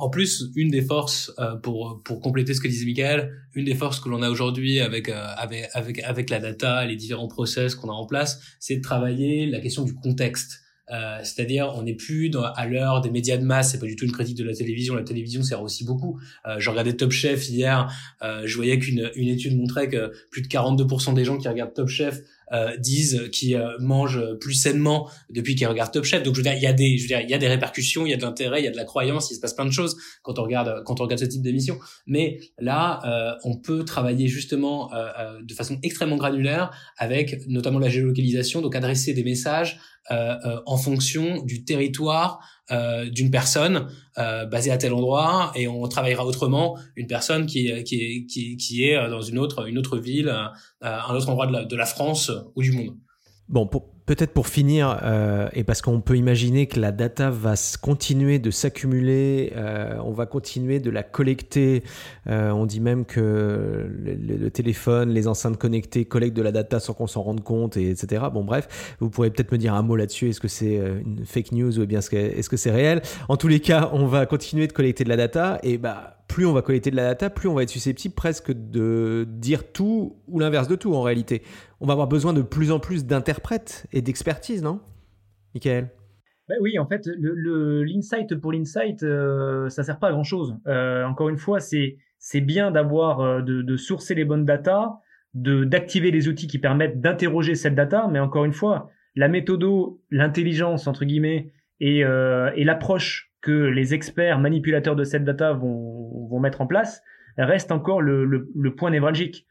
En 0.00 0.10
plus, 0.10 0.44
une 0.54 0.70
des 0.70 0.82
forces 0.82 1.34
pour 1.64 2.00
pour 2.04 2.20
compléter 2.20 2.54
ce 2.54 2.60
que 2.60 2.68
disait 2.68 2.86
Michael, 2.86 3.32
une 3.54 3.64
des 3.64 3.74
forces 3.74 3.98
que 3.98 4.08
l'on 4.08 4.22
a 4.22 4.30
aujourd'hui 4.30 4.78
avec 4.78 5.08
avec 5.08 5.68
avec 5.74 5.98
avec 6.04 6.30
la 6.30 6.38
data, 6.38 6.86
les 6.86 6.94
différents 6.94 7.26
process 7.26 7.74
qu'on 7.74 7.88
a 7.88 7.92
en 7.92 8.06
place, 8.06 8.40
c'est 8.60 8.76
de 8.76 8.80
travailler 8.80 9.46
la 9.46 9.58
question 9.58 9.82
du 9.82 9.96
contexte. 9.96 10.60
Euh, 10.90 11.18
c'est-à-dire, 11.22 11.72
on 11.76 11.82
n'est 11.82 11.94
plus 11.94 12.30
dans, 12.30 12.44
à 12.44 12.66
l'heure 12.66 13.00
des 13.00 13.10
médias 13.10 13.36
de 13.36 13.44
masse. 13.44 13.72
C'est 13.72 13.78
pas 13.78 13.86
du 13.86 13.96
tout 13.96 14.04
une 14.04 14.12
critique 14.12 14.36
de 14.36 14.44
la 14.44 14.54
télévision. 14.54 14.94
La 14.94 15.02
télévision 15.02 15.42
sert 15.42 15.62
aussi 15.62 15.84
beaucoup. 15.84 16.18
Euh, 16.46 16.56
je 16.58 16.70
regardais 16.70 16.94
Top 16.94 17.10
Chef 17.10 17.48
hier. 17.48 17.90
Euh, 18.22 18.42
je 18.44 18.56
voyais 18.56 18.78
qu'une 18.78 19.10
une 19.14 19.28
étude 19.28 19.56
montrait 19.56 19.88
que 19.88 20.12
plus 20.30 20.42
de 20.42 20.48
42% 20.48 21.14
des 21.14 21.24
gens 21.24 21.38
qui 21.38 21.48
regardent 21.48 21.74
Top 21.74 21.88
Chef 21.88 22.20
disent 22.78 23.28
qu'ils 23.30 23.62
mangent 23.78 24.22
plus 24.40 24.54
sainement 24.54 25.10
depuis 25.28 25.54
qu'ils 25.54 25.66
regardent 25.66 25.92
Top 25.92 26.04
Chef. 26.04 26.22
Donc 26.22 26.34
je 26.34 26.38
veux 26.38 26.44
dire, 26.44 26.54
il 26.54 26.62
y 26.62 26.66
a 26.66 26.72
des, 26.72 26.96
je 26.96 27.02
veux 27.02 27.08
dire, 27.08 27.20
il 27.20 27.28
y 27.28 27.34
a 27.34 27.38
des 27.38 27.46
répercussions, 27.46 28.06
il 28.06 28.10
y 28.10 28.14
a 28.14 28.16
de 28.16 28.22
l'intérêt, 28.22 28.62
il 28.62 28.64
y 28.64 28.68
a 28.68 28.70
de 28.70 28.76
la 28.78 28.86
croyance, 28.86 29.30
il 29.30 29.34
se 29.34 29.40
passe 29.40 29.52
plein 29.52 29.66
de 29.66 29.70
choses 29.70 29.98
quand 30.22 30.38
on 30.38 30.44
regarde 30.44 30.82
quand 30.86 30.98
on 30.98 31.02
regarde 31.02 31.20
ce 31.20 31.26
type 31.26 31.42
d'émission. 31.42 31.78
Mais 32.06 32.40
là, 32.58 33.36
on 33.44 33.56
peut 33.56 33.84
travailler 33.84 34.28
justement 34.28 34.90
de 35.42 35.54
façon 35.54 35.78
extrêmement 35.82 36.16
granulaire 36.16 36.70
avec 36.96 37.46
notamment 37.48 37.80
la 37.80 37.90
géolocalisation, 37.90 38.62
donc 38.62 38.74
adresser 38.74 39.12
des 39.12 39.24
messages 39.24 39.78
en 40.10 40.76
fonction 40.76 41.42
du 41.42 41.64
territoire 41.64 42.40
euh, 42.70 43.08
d'une 43.08 43.30
personne 43.30 43.88
euh, 44.18 44.44
basée 44.44 44.70
à 44.70 44.76
tel 44.76 44.92
endroit 44.92 45.52
et 45.54 45.66
on 45.68 45.88
travaillera 45.88 46.26
autrement 46.26 46.78
une 46.96 47.06
personne 47.06 47.46
qui 47.46 47.72
qui 47.84 47.94
est 47.96 48.26
qui, 48.26 48.58
qui 48.58 48.84
est 48.84 49.08
dans 49.08 49.22
une 49.22 49.38
autre 49.38 49.66
une 49.66 49.78
autre 49.78 49.96
ville 49.96 50.28
euh, 50.28 50.48
un 50.82 51.14
autre 51.14 51.30
endroit 51.30 51.46
de 51.46 51.52
la, 51.52 51.64
de 51.64 51.76
la 51.76 51.86
France 51.86 52.30
ou 52.56 52.62
du 52.62 52.72
monde. 52.72 52.94
Bon, 53.48 53.70
Peut-être 54.08 54.32
pour 54.32 54.48
finir, 54.48 55.00
euh, 55.02 55.50
et 55.52 55.64
parce 55.64 55.82
qu'on 55.82 56.00
peut 56.00 56.16
imaginer 56.16 56.66
que 56.66 56.80
la 56.80 56.92
data 56.92 57.28
va 57.28 57.52
continuer 57.82 58.38
de 58.38 58.50
s'accumuler, 58.50 59.52
euh, 59.54 59.98
on 60.02 60.12
va 60.12 60.24
continuer 60.24 60.80
de 60.80 60.88
la 60.88 61.02
collecter. 61.02 61.82
Euh, 62.26 62.48
on 62.52 62.64
dit 62.64 62.80
même 62.80 63.04
que 63.04 63.86
le, 63.86 64.48
téléphone, 64.48 65.10
les 65.10 65.28
enceintes 65.28 65.58
connectées 65.58 66.06
collectent 66.06 66.38
de 66.38 66.42
la 66.42 66.52
data 66.52 66.80
sans 66.80 66.94
qu'on 66.94 67.06
s'en 67.06 67.20
rende 67.20 67.42
compte, 67.42 67.76
et 67.76 67.90
etc. 67.90 68.24
Bon, 68.32 68.44
bref, 68.44 68.96
vous 68.98 69.10
pourrez 69.10 69.28
peut-être 69.28 69.52
me 69.52 69.58
dire 69.58 69.74
un 69.74 69.82
mot 69.82 69.94
là-dessus. 69.94 70.30
Est-ce 70.30 70.40
que 70.40 70.48
c'est 70.48 70.76
une 70.76 71.26
fake 71.26 71.52
news 71.52 71.78
ou 71.78 71.84
bien 71.84 71.98
est-ce 71.98 72.48
que 72.48 72.56
c'est 72.56 72.70
réel? 72.70 73.02
En 73.28 73.36
tous 73.36 73.48
les 73.48 73.60
cas, 73.60 73.90
on 73.92 74.06
va 74.06 74.24
continuer 74.24 74.68
de 74.68 74.72
collecter 74.72 75.04
de 75.04 75.10
la 75.10 75.18
data, 75.18 75.58
et 75.62 75.76
bah 75.76 76.18
plus 76.28 76.46
on 76.46 76.52
va 76.52 76.62
collecter 76.62 76.90
de 76.90 76.96
la 76.96 77.04
data, 77.04 77.30
plus 77.30 77.48
on 77.48 77.54
va 77.54 77.62
être 77.62 77.70
susceptible 77.70 78.14
presque 78.14 78.52
de 78.52 79.26
dire 79.28 79.72
tout 79.72 80.16
ou 80.28 80.38
l'inverse 80.38 80.68
de 80.68 80.76
tout 80.76 80.94
en 80.94 81.02
réalité. 81.02 81.42
On 81.80 81.86
va 81.86 81.92
avoir 81.92 82.08
besoin 82.08 82.32
de 82.32 82.42
plus 82.42 82.70
en 82.72 82.80
plus 82.80 83.06
d'interprètes 83.06 83.86
et 83.92 84.02
d'expertise, 84.02 84.62
non 84.62 84.80
Michael? 85.54 85.90
Ben 86.48 86.56
oui, 86.60 86.78
en 86.78 86.86
fait, 86.86 87.06
l'insight 87.06 88.30
le, 88.30 88.40
pour 88.40 88.52
l'insight, 88.52 89.02
euh, 89.02 89.68
ça 89.68 89.82
sert 89.82 89.98
pas 89.98 90.08
à 90.08 90.12
grand 90.12 90.24
chose. 90.24 90.56
Euh, 90.66 91.04
encore 91.04 91.28
une 91.28 91.36
fois, 91.36 91.60
c'est 91.60 92.40
bien 92.40 92.70
d'avoir 92.70 93.20
euh, 93.20 93.42
de, 93.42 93.76
sourcer 93.76 94.14
les 94.14 94.24
bonnes 94.24 94.46
data, 94.46 94.98
de 95.34 95.64
d'activer 95.64 96.10
les 96.10 96.26
outils 96.26 96.46
qui 96.46 96.58
permettent 96.58 97.00
d'interroger 97.00 97.54
cette 97.54 97.74
data, 97.74 98.08
mais 98.10 98.18
encore 98.18 98.46
une 98.46 98.54
fois, 98.54 98.90
la 99.14 99.28
méthodo, 99.28 100.00
l'intelligence 100.10 100.86
entre 100.86 101.04
guillemets 101.04 101.52
et, 101.80 102.02
euh, 102.04 102.50
et 102.56 102.64
l'approche 102.64 103.30
que 103.40 103.52
les 103.52 103.92
experts 103.92 104.38
manipulateurs 104.38 104.96
de 104.96 105.04
cette 105.04 105.24
data 105.24 105.52
vont, 105.52 106.28
vont 106.28 106.40
mettre 106.40 106.60
en 106.60 106.66
place 106.66 107.02
reste 107.44 107.70
encore 107.72 108.02
le, 108.02 108.24
le, 108.24 108.74
point 108.74 108.90
névralgique. 108.90 109.46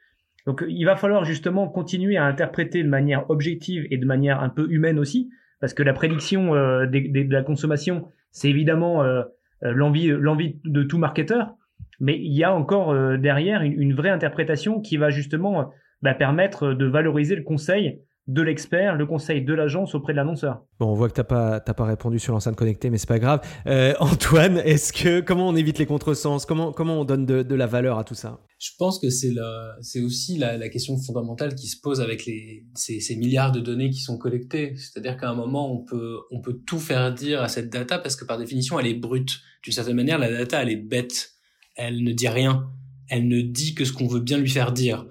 Donc 0.47 0.63
il 0.65 0.85
va 0.85 0.95
falloir 0.95 1.25
justement 1.25 1.67
continuer 1.67 2.15
à 2.15 2.23
interpréter 2.23 2.81
de 2.81 2.87
manière 2.87 3.29
objective 3.29 3.85
et 3.91 3.97
de 3.97 4.05
manière 4.05 4.41
un 4.41 4.47
peu 4.47 4.65
humaine 4.71 4.97
aussi, 4.97 5.29
parce 5.59 5.73
que 5.73 5.83
la 5.83 5.91
prédiction 5.91 6.55
euh, 6.55 6.85
de 6.87 7.33
la 7.33 7.43
consommation, 7.43 8.07
c'est 8.31 8.49
évidemment 8.49 9.03
euh, 9.03 9.23
euh, 9.63 9.73
l'envie 9.73 10.07
l'envie 10.07 10.57
de 10.63 10.83
tout 10.83 10.97
marketeur, 10.99 11.53
mais 11.99 12.17
il 12.17 12.33
y 12.33 12.45
a 12.45 12.55
encore 12.55 12.95
derrière 13.17 13.61
une, 13.61 13.93
vraie 13.93 14.09
interprétation 14.09 14.79
qui 14.79 14.95
va 14.95 15.09
justement 15.09 15.71
bah, 16.01 16.13
permettre 16.13 16.73
de 16.73 16.85
valoriser 16.85 17.35
le 17.35 17.43
conseil 17.43 17.99
de 18.27 18.41
l'expert, 18.41 18.95
le 18.95 19.05
conseil 19.05 19.41
de 19.41 19.53
l'agence 19.53 19.95
auprès 19.95 20.11
de 20.11 20.17
l'annonceur. 20.17 20.65
Bon, 20.79 20.87
on 20.87 20.93
voit 20.95 21.07
que 21.07 21.13
t'as 21.13 21.23
pas 21.23 21.61
pas 21.61 21.85
répondu 21.85 22.19
sur 22.19 22.33
l'enceinte 22.33 22.57
connectée, 22.57 22.89
mais 22.89 22.97
c'est 22.97 23.07
pas 23.07 23.19
grave. 23.19 23.39
Euh, 23.67 23.93
Antoine, 23.99 24.57
est-ce 24.57 24.91
que 24.91 25.21
comment 25.21 25.47
on 25.47 25.55
évite 25.55 25.79
les 25.79 25.85
contresens? 25.85 26.45
Comment 26.45 26.73
comment 26.73 26.99
on 26.99 27.05
donne 27.05 27.25
de, 27.25 27.55
la 27.55 27.67
valeur 27.67 27.97
à 27.97 28.03
tout 28.03 28.15
ça? 28.15 28.41
Je 28.59 28.71
pense 28.77 28.99
que 28.99 29.09
c'est 29.09 29.33
c'est 29.81 30.01
aussi 30.01 30.37
la, 30.37 30.67
question 30.67 30.97
fondamentale 30.97 31.55
qui 31.55 31.67
se 31.67 31.79
pose 31.79 32.01
avec 32.01 32.25
les 32.25 32.65
ces, 32.75 33.15
milliards 33.15 33.53
de 33.53 33.61
données 33.61 33.89
qui 33.89 34.01
sont 34.01 34.17
collectées. 34.17 34.75
C'est-à-dire 34.75 35.15
qu'à 35.15 35.29
un 35.29 35.35
moment 35.35 35.71
on 35.73 35.85
peut 35.85 36.17
on 36.31 36.41
peut 36.41 36.59
tout 36.67 36.79
faire 36.79 37.13
dire 37.13 37.41
à 37.41 37.47
cette 37.47 37.69
data 37.69 37.97
parce 37.97 38.17
que 38.17 38.25
par 38.25 38.37
définition 38.37 38.77
elle 38.77 38.87
est 38.87 38.93
brute. 38.93 39.39
D'une 39.63 39.73
certaine 39.73 39.95
manière, 39.95 40.19
la 40.19 40.31
data 40.31 40.61
elle 40.61 40.69
est 40.69 40.75
bête. 40.75 41.31
Elle 41.75 42.03
ne 42.03 42.11
dit 42.11 42.27
rien. 42.27 42.69
Elle 43.09 43.29
ne 43.29 43.41
dit 43.41 43.73
que 43.73 43.85
ce 43.85 43.93
qu'on 43.93 44.07
veut 44.07 44.19
bien 44.19 44.37
lui 44.37 44.49
faire 44.49 44.73
dire. 44.73 45.05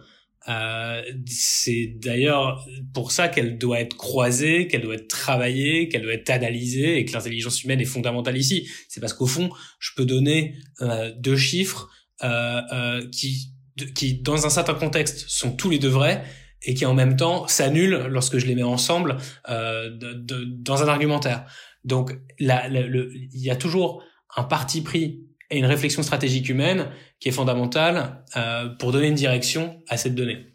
Euh, 0.48 1.02
c'est 1.26 1.94
d'ailleurs 1.96 2.64
pour 2.94 3.10
ça 3.10 3.28
qu'elle 3.28 3.58
doit 3.58 3.80
être 3.80 3.96
croisée, 3.96 4.68
qu'elle 4.68 4.82
doit 4.82 4.94
être 4.94 5.08
travaillée, 5.08 5.88
qu'elle 5.88 6.02
doit 6.02 6.14
être 6.14 6.30
analysée 6.30 6.98
et 6.98 7.04
que 7.04 7.12
l'intelligence 7.12 7.64
humaine 7.64 7.80
est 7.80 7.84
fondamentale 7.84 8.36
ici. 8.36 8.68
C'est 8.88 9.00
parce 9.00 9.12
qu'au 9.12 9.26
fond, 9.26 9.50
je 9.80 9.90
peux 9.96 10.04
donner 10.04 10.54
euh, 10.80 11.12
deux 11.16 11.36
chiffres 11.36 11.90
euh, 12.22 12.60
euh 12.72 13.08
qui, 13.10 13.52
qui, 13.94 14.20
dans 14.20 14.46
un 14.46 14.50
certain 14.50 14.74
contexte, 14.74 15.28
sont 15.28 15.52
tous 15.52 15.70
les 15.70 15.78
deux 15.78 15.88
vrais 15.88 16.24
et 16.62 16.74
qui 16.74 16.86
en 16.86 16.94
même 16.94 17.16
temps 17.16 17.46
s'annulent 17.46 18.06
lorsque 18.08 18.38
je 18.38 18.46
les 18.46 18.54
mets 18.54 18.62
ensemble 18.62 19.18
euh, 19.48 19.90
de, 19.90 20.14
de, 20.14 20.44
dans 20.44 20.82
un 20.82 20.88
argumentaire. 20.88 21.44
Donc, 21.84 22.18
il 22.38 23.28
y 23.32 23.50
a 23.50 23.56
toujours 23.56 24.02
un 24.36 24.42
parti 24.42 24.82
pris 24.82 25.26
et 25.50 25.58
une 25.58 25.66
réflexion 25.66 26.02
stratégique 26.02 26.48
humaine 26.48 26.86
qui 27.20 27.28
est 27.28 27.32
fondamentale 27.32 28.24
euh, 28.36 28.68
pour 28.78 28.92
donner 28.92 29.08
une 29.08 29.14
direction 29.14 29.80
à 29.88 29.96
cette 29.96 30.14
donnée. 30.14 30.46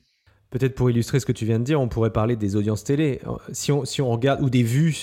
Peut-être 0.50 0.76
pour 0.76 0.90
illustrer 0.90 1.20
ce 1.22 1.26
que 1.26 1.32
tu 1.32 1.46
viens 1.46 1.60
de 1.60 1.64
dire, 1.64 1.80
on 1.80 1.88
pourrait 1.88 2.12
parler 2.12 2.36
des 2.36 2.58
audiences 2.58 2.84
télé. 2.84 3.22
Si 3.54 3.72
on, 3.72 3.86
si 3.86 4.02
on 4.02 4.12
regarde, 4.12 4.42
ou 4.42 4.50
des 4.50 4.64
vues 4.64 4.94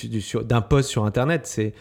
d'un 0.45 0.61
post 0.61 0.91
sur 0.91 1.05
Internet, 1.05 1.47
c'est 1.47 1.73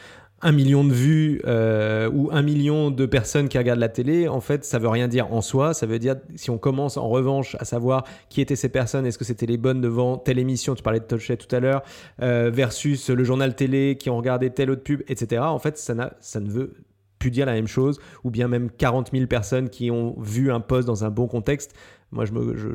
un 0.42 0.52
million 0.52 0.84
de 0.84 0.94
vues 0.94 1.42
euh, 1.46 2.10
ou 2.14 2.30
un 2.32 2.44
million 2.44 2.92
de 2.92 3.06
personnes 3.06 3.50
qui 3.50 3.58
regardent 3.58 3.80
la 3.80 3.90
télé, 3.90 4.28
en 4.28 4.40
fait, 4.40 4.64
ça 4.64 4.78
veut 4.78 4.88
rien 4.88 5.08
dire 5.08 5.34
en 5.34 5.42
soi. 5.42 5.74
Ça 5.74 5.86
veut 5.86 6.00
dire, 6.00 6.16
si 6.36 6.50
on 6.50 6.58
commence 6.58 6.96
en 6.96 7.10
revanche 7.10 7.56
à 7.60 7.66
savoir 7.66 8.06
qui 8.30 8.42
étaient 8.42 8.56
ces 8.56 8.70
personnes, 8.70 9.06
est-ce 9.06 9.18
que 9.18 9.26
c'était 9.26 9.48
les 9.48 9.58
bonnes 9.58 9.82
devant 9.82 10.18
telle 10.18 10.40
émission, 10.40 10.76
tu 10.76 10.84
parlais 10.84 11.00
de 11.00 11.06
Touchet 11.06 11.38
tout 11.38 11.54
à 11.56 11.60
l'heure, 11.60 11.82
euh, 12.22 12.52
versus 12.54 13.10
le 13.10 13.24
journal 13.24 13.56
télé 13.56 13.98
qui 14.00 14.10
ont 14.10 14.18
regardé 14.18 14.52
telle 14.52 14.70
autre 14.70 14.84
pub, 14.84 15.02
etc. 15.08 15.42
En 15.42 15.60
fait, 15.60 15.78
ça, 15.78 16.14
ça 16.20 16.40
ne 16.40 16.50
veut 16.50 16.74
pu 17.20 17.32
dire 17.32 17.46
la 17.46 17.54
même 17.54 17.68
chose, 17.68 18.00
ou 18.24 18.32
bien 18.32 18.48
même 18.48 18.70
40 18.70 19.12
000 19.12 19.28
personnes 19.28 19.70
qui 19.70 19.92
ont 19.92 20.16
vu 20.20 20.52
un 20.52 20.60
post 20.60 20.88
dans 20.88 21.04
un 21.04 21.10
bon 21.10 21.28
contexte. 21.28 21.74
Moi, 22.12 22.26
je, 22.26 22.32
me, 22.32 22.56
je, 22.56 22.70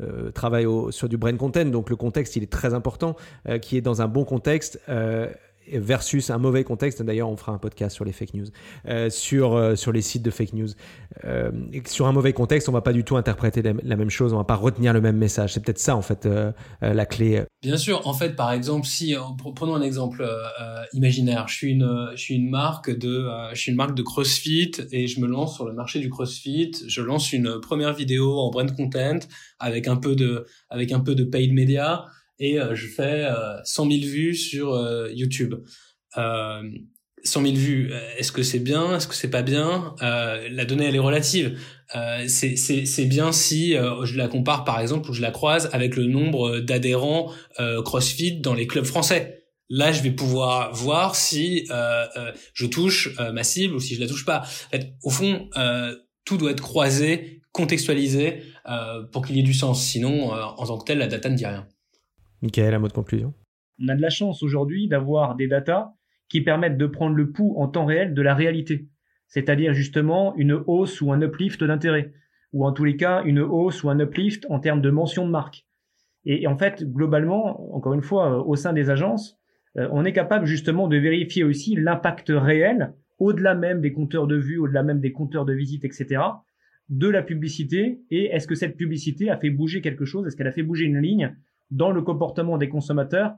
euh, 0.00 0.30
travaille 0.30 0.66
sur 0.90 1.08
du 1.08 1.16
brain 1.16 1.36
content, 1.36 1.64
donc 1.66 1.90
le 1.90 1.96
contexte, 1.96 2.36
il 2.36 2.42
est 2.42 2.52
très 2.52 2.72
important, 2.72 3.16
euh, 3.48 3.58
qui 3.58 3.76
est 3.76 3.82
dans 3.82 4.00
un 4.00 4.08
bon 4.08 4.24
contexte. 4.24 4.80
Euh, 4.88 5.28
versus 5.72 6.30
un 6.30 6.38
mauvais 6.38 6.64
contexte. 6.64 7.02
D'ailleurs, 7.02 7.28
on 7.28 7.36
fera 7.36 7.52
un 7.52 7.58
podcast 7.58 7.94
sur 7.94 8.04
les 8.04 8.12
fake 8.12 8.34
news, 8.34 8.46
euh, 8.88 9.10
sur, 9.10 9.54
euh, 9.54 9.76
sur 9.76 9.92
les 9.92 10.02
sites 10.02 10.22
de 10.22 10.30
fake 10.30 10.52
news. 10.52 10.68
Euh, 11.24 11.50
sur 11.86 12.06
un 12.06 12.12
mauvais 12.12 12.32
contexte, 12.32 12.68
on 12.68 12.72
va 12.72 12.80
pas 12.80 12.92
du 12.92 13.04
tout 13.04 13.16
interpréter 13.16 13.62
la, 13.62 13.96
même 13.96 14.10
chose, 14.10 14.32
on 14.32 14.36
va 14.36 14.44
pas 14.44 14.56
retenir 14.56 14.92
le 14.92 15.00
même 15.00 15.16
message. 15.16 15.54
C'est 15.54 15.64
peut-être 15.64 15.78
ça, 15.78 15.96
en 15.96 16.02
fait, 16.02 16.28
la 16.80 17.06
clé. 17.06 17.44
Bien 17.62 17.76
sûr. 17.76 18.06
En 18.06 18.14
fait, 18.14 18.36
par 18.36 18.52
exemple, 18.52 18.86
si 18.86 19.14
prenons 19.54 19.74
un 19.74 19.82
exemple 19.82 20.28
imaginaire, 20.92 21.48
je 21.48 21.54
suis 21.54 21.70
une 21.72 22.10
je 22.14 22.20
suis 22.20 22.34
une 22.34 22.50
marque 22.50 22.90
de 22.90 23.28
je 23.52 23.60
suis 23.60 23.70
une 23.70 23.76
marque 23.76 23.94
de 23.94 24.02
CrossFit 24.02 24.72
et 24.92 25.06
je 25.06 25.20
me 25.20 25.26
lance 25.26 25.54
sur 25.54 25.64
le 25.64 25.72
marché 25.72 26.00
du 26.00 26.10
CrossFit. 26.10 26.72
Je 26.86 27.02
lance 27.02 27.32
une 27.32 27.60
première 27.60 27.92
vidéo 27.92 28.38
en 28.38 28.50
brand 28.50 28.74
content 28.74 29.18
avec 29.58 29.88
un 29.88 29.96
peu 29.96 30.14
de 30.14 30.46
avec 30.70 30.92
un 30.92 31.00
peu 31.00 31.14
de 31.14 31.24
paid 31.24 31.52
media 31.52 32.06
et 32.38 32.58
euh, 32.58 32.74
je 32.74 32.86
fais 32.86 33.26
100 33.64 33.90
000 33.90 34.04
vues 34.04 34.34
sur 34.34 34.74
euh, 34.74 35.08
YouTube. 35.12 35.54
100 36.14 37.42
000 37.42 37.54
vues, 37.54 37.92
est-ce 38.16 38.30
que 38.30 38.42
c'est 38.42 38.60
bien, 38.60 38.96
est-ce 38.96 39.08
que 39.08 39.14
c'est 39.14 39.30
pas 39.30 39.42
bien? 39.42 39.94
La 40.00 40.64
donnée 40.64 40.86
elle 40.86 40.94
est 40.94 41.00
relative. 41.00 41.58
c'est 42.28 43.04
bien 43.06 43.32
si 43.32 43.72
je 43.72 44.16
la 44.16 44.28
compare 44.28 44.64
par 44.64 44.80
exemple 44.80 45.10
ou 45.10 45.12
je 45.12 45.20
la 45.20 45.30
croise 45.30 45.68
avec 45.72 45.96
le 45.96 46.04
nombre 46.04 46.60
d'adhérents 46.60 47.32
CrossFit 47.84 48.40
dans 48.40 48.54
les 48.54 48.66
clubs 48.66 48.84
français. 48.84 49.44
Là, 49.68 49.90
je 49.90 50.02
vais 50.02 50.12
pouvoir 50.12 50.72
voir 50.72 51.16
si 51.16 51.66
je 52.54 52.66
touche 52.66 53.14
ma 53.32 53.42
cible 53.42 53.74
ou 53.74 53.80
si 53.80 53.96
je 53.96 54.00
la 54.00 54.06
touche 54.06 54.24
pas. 54.24 54.38
En 54.38 54.70
fait, 54.70 54.94
au 55.02 55.10
fond, 55.10 55.50
tout 56.24 56.38
doit 56.38 56.52
être 56.52 56.62
croisé, 56.62 57.42
contextualisé 57.52 58.42
pour 59.12 59.26
qu'il 59.26 59.36
y 59.36 59.40
ait 59.40 59.42
du 59.42 59.54
sens. 59.54 59.82
Sinon, 59.84 60.30
en 60.30 60.66
tant 60.66 60.78
que 60.78 60.84
tel, 60.84 60.98
la 60.98 61.08
data 61.08 61.28
ne 61.28 61.36
dit 61.36 61.46
rien. 61.46 61.66
Michael, 62.42 62.74
un 62.74 62.78
mot 62.78 62.88
de 62.88 62.92
conclusion. 62.92 63.34
On 63.80 63.88
a 63.88 63.96
de 63.96 64.02
la 64.02 64.10
chance 64.10 64.42
aujourd'hui 64.42 64.88
d'avoir 64.88 65.36
des 65.36 65.48
datas 65.48 65.92
qui 66.28 66.40
permettent 66.40 66.78
de 66.78 66.86
prendre 66.86 67.16
le 67.16 67.30
pouls 67.30 67.54
en 67.56 67.68
temps 67.68 67.86
réel 67.86 68.14
de 68.14 68.22
la 68.22 68.34
réalité, 68.34 68.88
c'est-à-dire 69.28 69.72
justement 69.72 70.34
une 70.36 70.52
hausse 70.52 71.00
ou 71.00 71.12
un 71.12 71.20
uplift 71.20 71.62
d'intérêt, 71.62 72.12
ou 72.52 72.66
en 72.66 72.72
tous 72.72 72.84
les 72.84 72.96
cas 72.96 73.22
une 73.24 73.40
hausse 73.40 73.82
ou 73.82 73.90
un 73.90 73.98
uplift 73.98 74.46
en 74.50 74.60
termes 74.60 74.80
de 74.80 74.90
mention 74.90 75.26
de 75.26 75.30
marque. 75.30 75.66
Et, 76.24 76.48
en 76.48 76.56
fait, 76.56 76.84
globalement, 76.84 77.72
encore 77.74 77.94
une 77.94 78.02
fois, 78.02 78.32
euh, 78.32 78.42
au 78.42 78.56
sein 78.56 78.72
des 78.72 78.90
agences, 78.90 79.38
euh, 79.78 79.88
on 79.92 80.04
est 80.04 80.12
capable 80.12 80.44
justement 80.44 80.88
de 80.88 80.96
vérifier 80.96 81.44
aussi 81.44 81.76
l'impact 81.76 82.32
réel, 82.34 82.94
au-delà 83.18 83.54
même 83.54 83.80
des 83.80 83.92
compteurs 83.92 84.26
de 84.26 84.36
vues, 84.36 84.58
au-delà 84.58 84.82
même 84.82 85.00
des 85.00 85.12
compteurs 85.12 85.44
de 85.44 85.52
visites, 85.52 85.84
etc., 85.84 86.22
de 86.88 87.08
la 87.08 87.22
publicité, 87.22 88.00
et 88.10 88.26
est-ce 88.26 88.46
que 88.46 88.54
cette 88.54 88.76
publicité 88.76 89.30
a 89.30 89.36
fait 89.36 89.50
bouger 89.50 89.80
quelque 89.80 90.04
chose, 90.04 90.26
est-ce 90.26 90.36
qu'elle 90.36 90.46
a 90.46 90.52
fait 90.52 90.62
bouger 90.62 90.84
une 90.84 91.00
ligne, 91.00 91.36
dans 91.70 91.90
le 91.90 92.02
comportement 92.02 92.58
des 92.58 92.68
consommateurs 92.68 93.34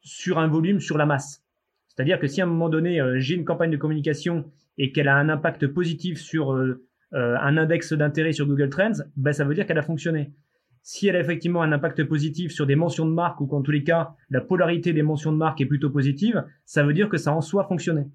sur 0.00 0.38
un 0.38 0.48
volume, 0.48 0.80
sur 0.80 0.98
la 0.98 1.06
masse. 1.06 1.42
C'est-à-dire 1.88 2.18
que 2.18 2.26
si 2.26 2.40
à 2.40 2.44
un 2.44 2.48
moment 2.48 2.68
donné, 2.68 3.00
euh, 3.00 3.18
j'ai 3.18 3.34
une 3.34 3.44
campagne 3.44 3.70
de 3.70 3.76
communication 3.76 4.50
et 4.78 4.92
qu'elle 4.92 5.08
a 5.08 5.16
un 5.16 5.28
impact 5.28 5.66
positif 5.66 6.18
sur 6.18 6.54
euh, 6.54 6.84
euh, 7.12 7.36
un 7.40 7.56
index 7.58 7.92
d'intérêt 7.92 8.32
sur 8.32 8.46
Google 8.46 8.70
Trends, 8.70 9.04
ben, 9.16 9.32
ça 9.32 9.44
veut 9.44 9.54
dire 9.54 9.66
qu'elle 9.66 9.78
a 9.78 9.82
fonctionné. 9.82 10.32
si 10.84 11.06
elle 11.06 11.14
a 11.14 11.20
effectivement 11.20 11.62
un 11.62 11.70
impact 11.70 12.02
positif 12.04 12.50
sur 12.50 12.66
des 12.66 12.74
mentions 12.74 13.06
de 13.06 13.12
marque 13.12 13.40
ou 13.40 13.46
qu'en 13.46 13.62
tous 13.62 13.70
les 13.70 13.84
cas, 13.84 14.14
la 14.30 14.40
polarité 14.40 14.92
des 14.92 15.02
mentions 15.02 15.30
de 15.30 15.36
marque 15.36 15.60
est 15.60 15.66
plutôt 15.66 15.90
positive, 15.90 16.44
ça 16.64 16.82
veut 16.82 16.92
dire 16.92 17.08
que 17.08 17.18
ça 17.18 17.32
en 17.32 17.40
soi 17.40 17.64
fonctionné. 17.64 18.08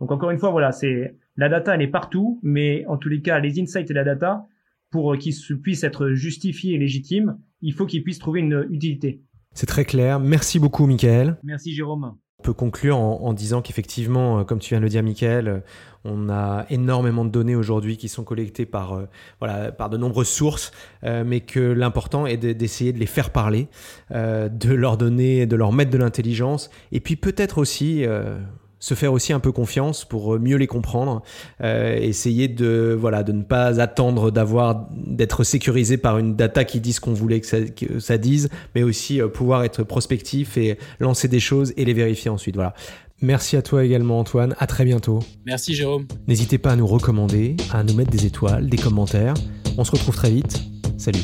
Donc 0.00 0.10
encore 0.10 0.30
une 0.30 0.38
fois, 0.38 0.50
voilà, 0.50 0.72
c'est 0.72 1.14
la 1.36 1.48
data, 1.48 1.74
elle 1.74 1.82
est 1.82 1.88
partout, 1.88 2.40
mais 2.42 2.84
en 2.86 2.96
tous 2.96 3.10
les 3.10 3.20
cas, 3.20 3.38
les 3.38 3.60
insights 3.60 3.90
et 3.90 3.94
la 3.94 4.02
data, 4.02 4.46
pour 4.90 5.16
qu'ils 5.18 5.34
puissent 5.62 5.84
être 5.84 6.10
justifiés 6.10 6.74
et 6.74 6.78
légitimes, 6.78 7.38
il 7.62 7.72
faut 7.72 7.86
qu'ils 7.86 8.02
puissent 8.02 8.18
trouver 8.18 8.40
une 8.40 8.66
utilité. 8.70 9.22
C'est 9.54 9.66
très 9.66 9.84
clair. 9.84 10.20
Merci 10.20 10.58
beaucoup, 10.58 10.86
Michael. 10.86 11.38
Merci, 11.42 11.74
Jérôme. 11.74 12.14
On 12.40 12.42
peut 12.42 12.52
conclure 12.54 12.96
en, 12.96 13.34
disant 13.34 13.60
qu'effectivement, 13.60 14.38
euh, 14.38 14.44
comme 14.44 14.60
tu 14.60 14.70
viens 14.70 14.78
de 14.78 14.84
le 14.84 14.88
dire, 14.88 15.02
Michael, 15.02 15.48
euh, 15.48 15.60
on 16.04 16.30
a 16.30 16.64
énormément 16.70 17.26
de 17.26 17.30
données 17.30 17.54
aujourd'hui 17.54 17.98
qui 17.98 18.08
sont 18.08 18.24
collectées 18.24 18.64
par, 18.64 18.94
euh, 18.94 19.04
voilà, 19.40 19.72
par 19.72 19.90
de 19.90 19.98
nombreuses 19.98 20.28
sources, 20.28 20.72
mais 21.02 21.40
que 21.40 21.60
l'important 21.60 22.24
est 22.24 22.38
d'essayer 22.38 22.94
de, 22.94 22.98
les 22.98 23.04
faire 23.04 23.28
parler, 23.28 23.68
de 24.10 24.72
leur 24.72 24.96
donner, 24.96 25.44
de 25.44 25.56
leur 25.56 25.72
mettre 25.72 25.90
de 25.90 25.98
l'intelligence, 25.98 26.70
et 26.90 27.00
puis 27.00 27.16
peut-être 27.16 27.58
aussi 27.58 28.06
se 28.80 28.94
faire 28.94 29.12
aussi 29.12 29.32
un 29.32 29.40
peu 29.40 29.52
confiance 29.52 30.04
pour 30.04 30.40
mieux 30.40 30.56
les 30.56 30.66
comprendre, 30.66 31.22
euh, 31.62 31.96
essayer 31.96 32.48
de 32.48 32.96
voilà 32.98 33.22
de 33.22 33.32
ne 33.32 33.42
pas 33.42 33.80
attendre 33.80 34.30
d'avoir 34.30 34.88
d'être 34.90 35.44
sécurisé 35.44 35.98
par 35.98 36.18
une 36.18 36.34
data 36.34 36.64
qui 36.64 36.80
dit 36.80 36.94
ce 36.94 37.00
qu'on 37.00 37.12
voulait 37.12 37.40
que 37.40 37.46
ça, 37.46 37.60
que 37.60 38.00
ça, 38.00 38.18
dise, 38.18 38.48
mais 38.74 38.82
aussi 38.82 39.20
euh, 39.20 39.28
pouvoir 39.28 39.62
être 39.64 39.84
prospectif 39.84 40.56
et 40.56 40.78
lancer 40.98 41.28
des 41.28 41.40
choses 41.40 41.72
et 41.76 41.84
les 41.84 41.92
vérifier 41.92 42.30
ensuite. 42.30 42.56
Voilà. 42.56 42.74
Merci 43.22 43.56
à 43.56 43.62
toi 43.62 43.84
également 43.84 44.18
Antoine, 44.18 44.56
à 44.58 44.66
très 44.66 44.86
bientôt. 44.86 45.18
Merci 45.44 45.74
Jérôme. 45.74 46.06
N'hésitez 46.26 46.56
pas 46.56 46.72
à 46.72 46.76
nous 46.76 46.86
recommander, 46.86 47.56
à 47.70 47.84
nous 47.84 47.94
mettre 47.94 48.10
des 48.10 48.24
étoiles, 48.24 48.68
des 48.68 48.78
commentaires. 48.78 49.34
On 49.76 49.84
se 49.84 49.90
retrouve 49.90 50.16
très 50.16 50.30
vite. 50.30 50.58
Salut. 50.96 51.20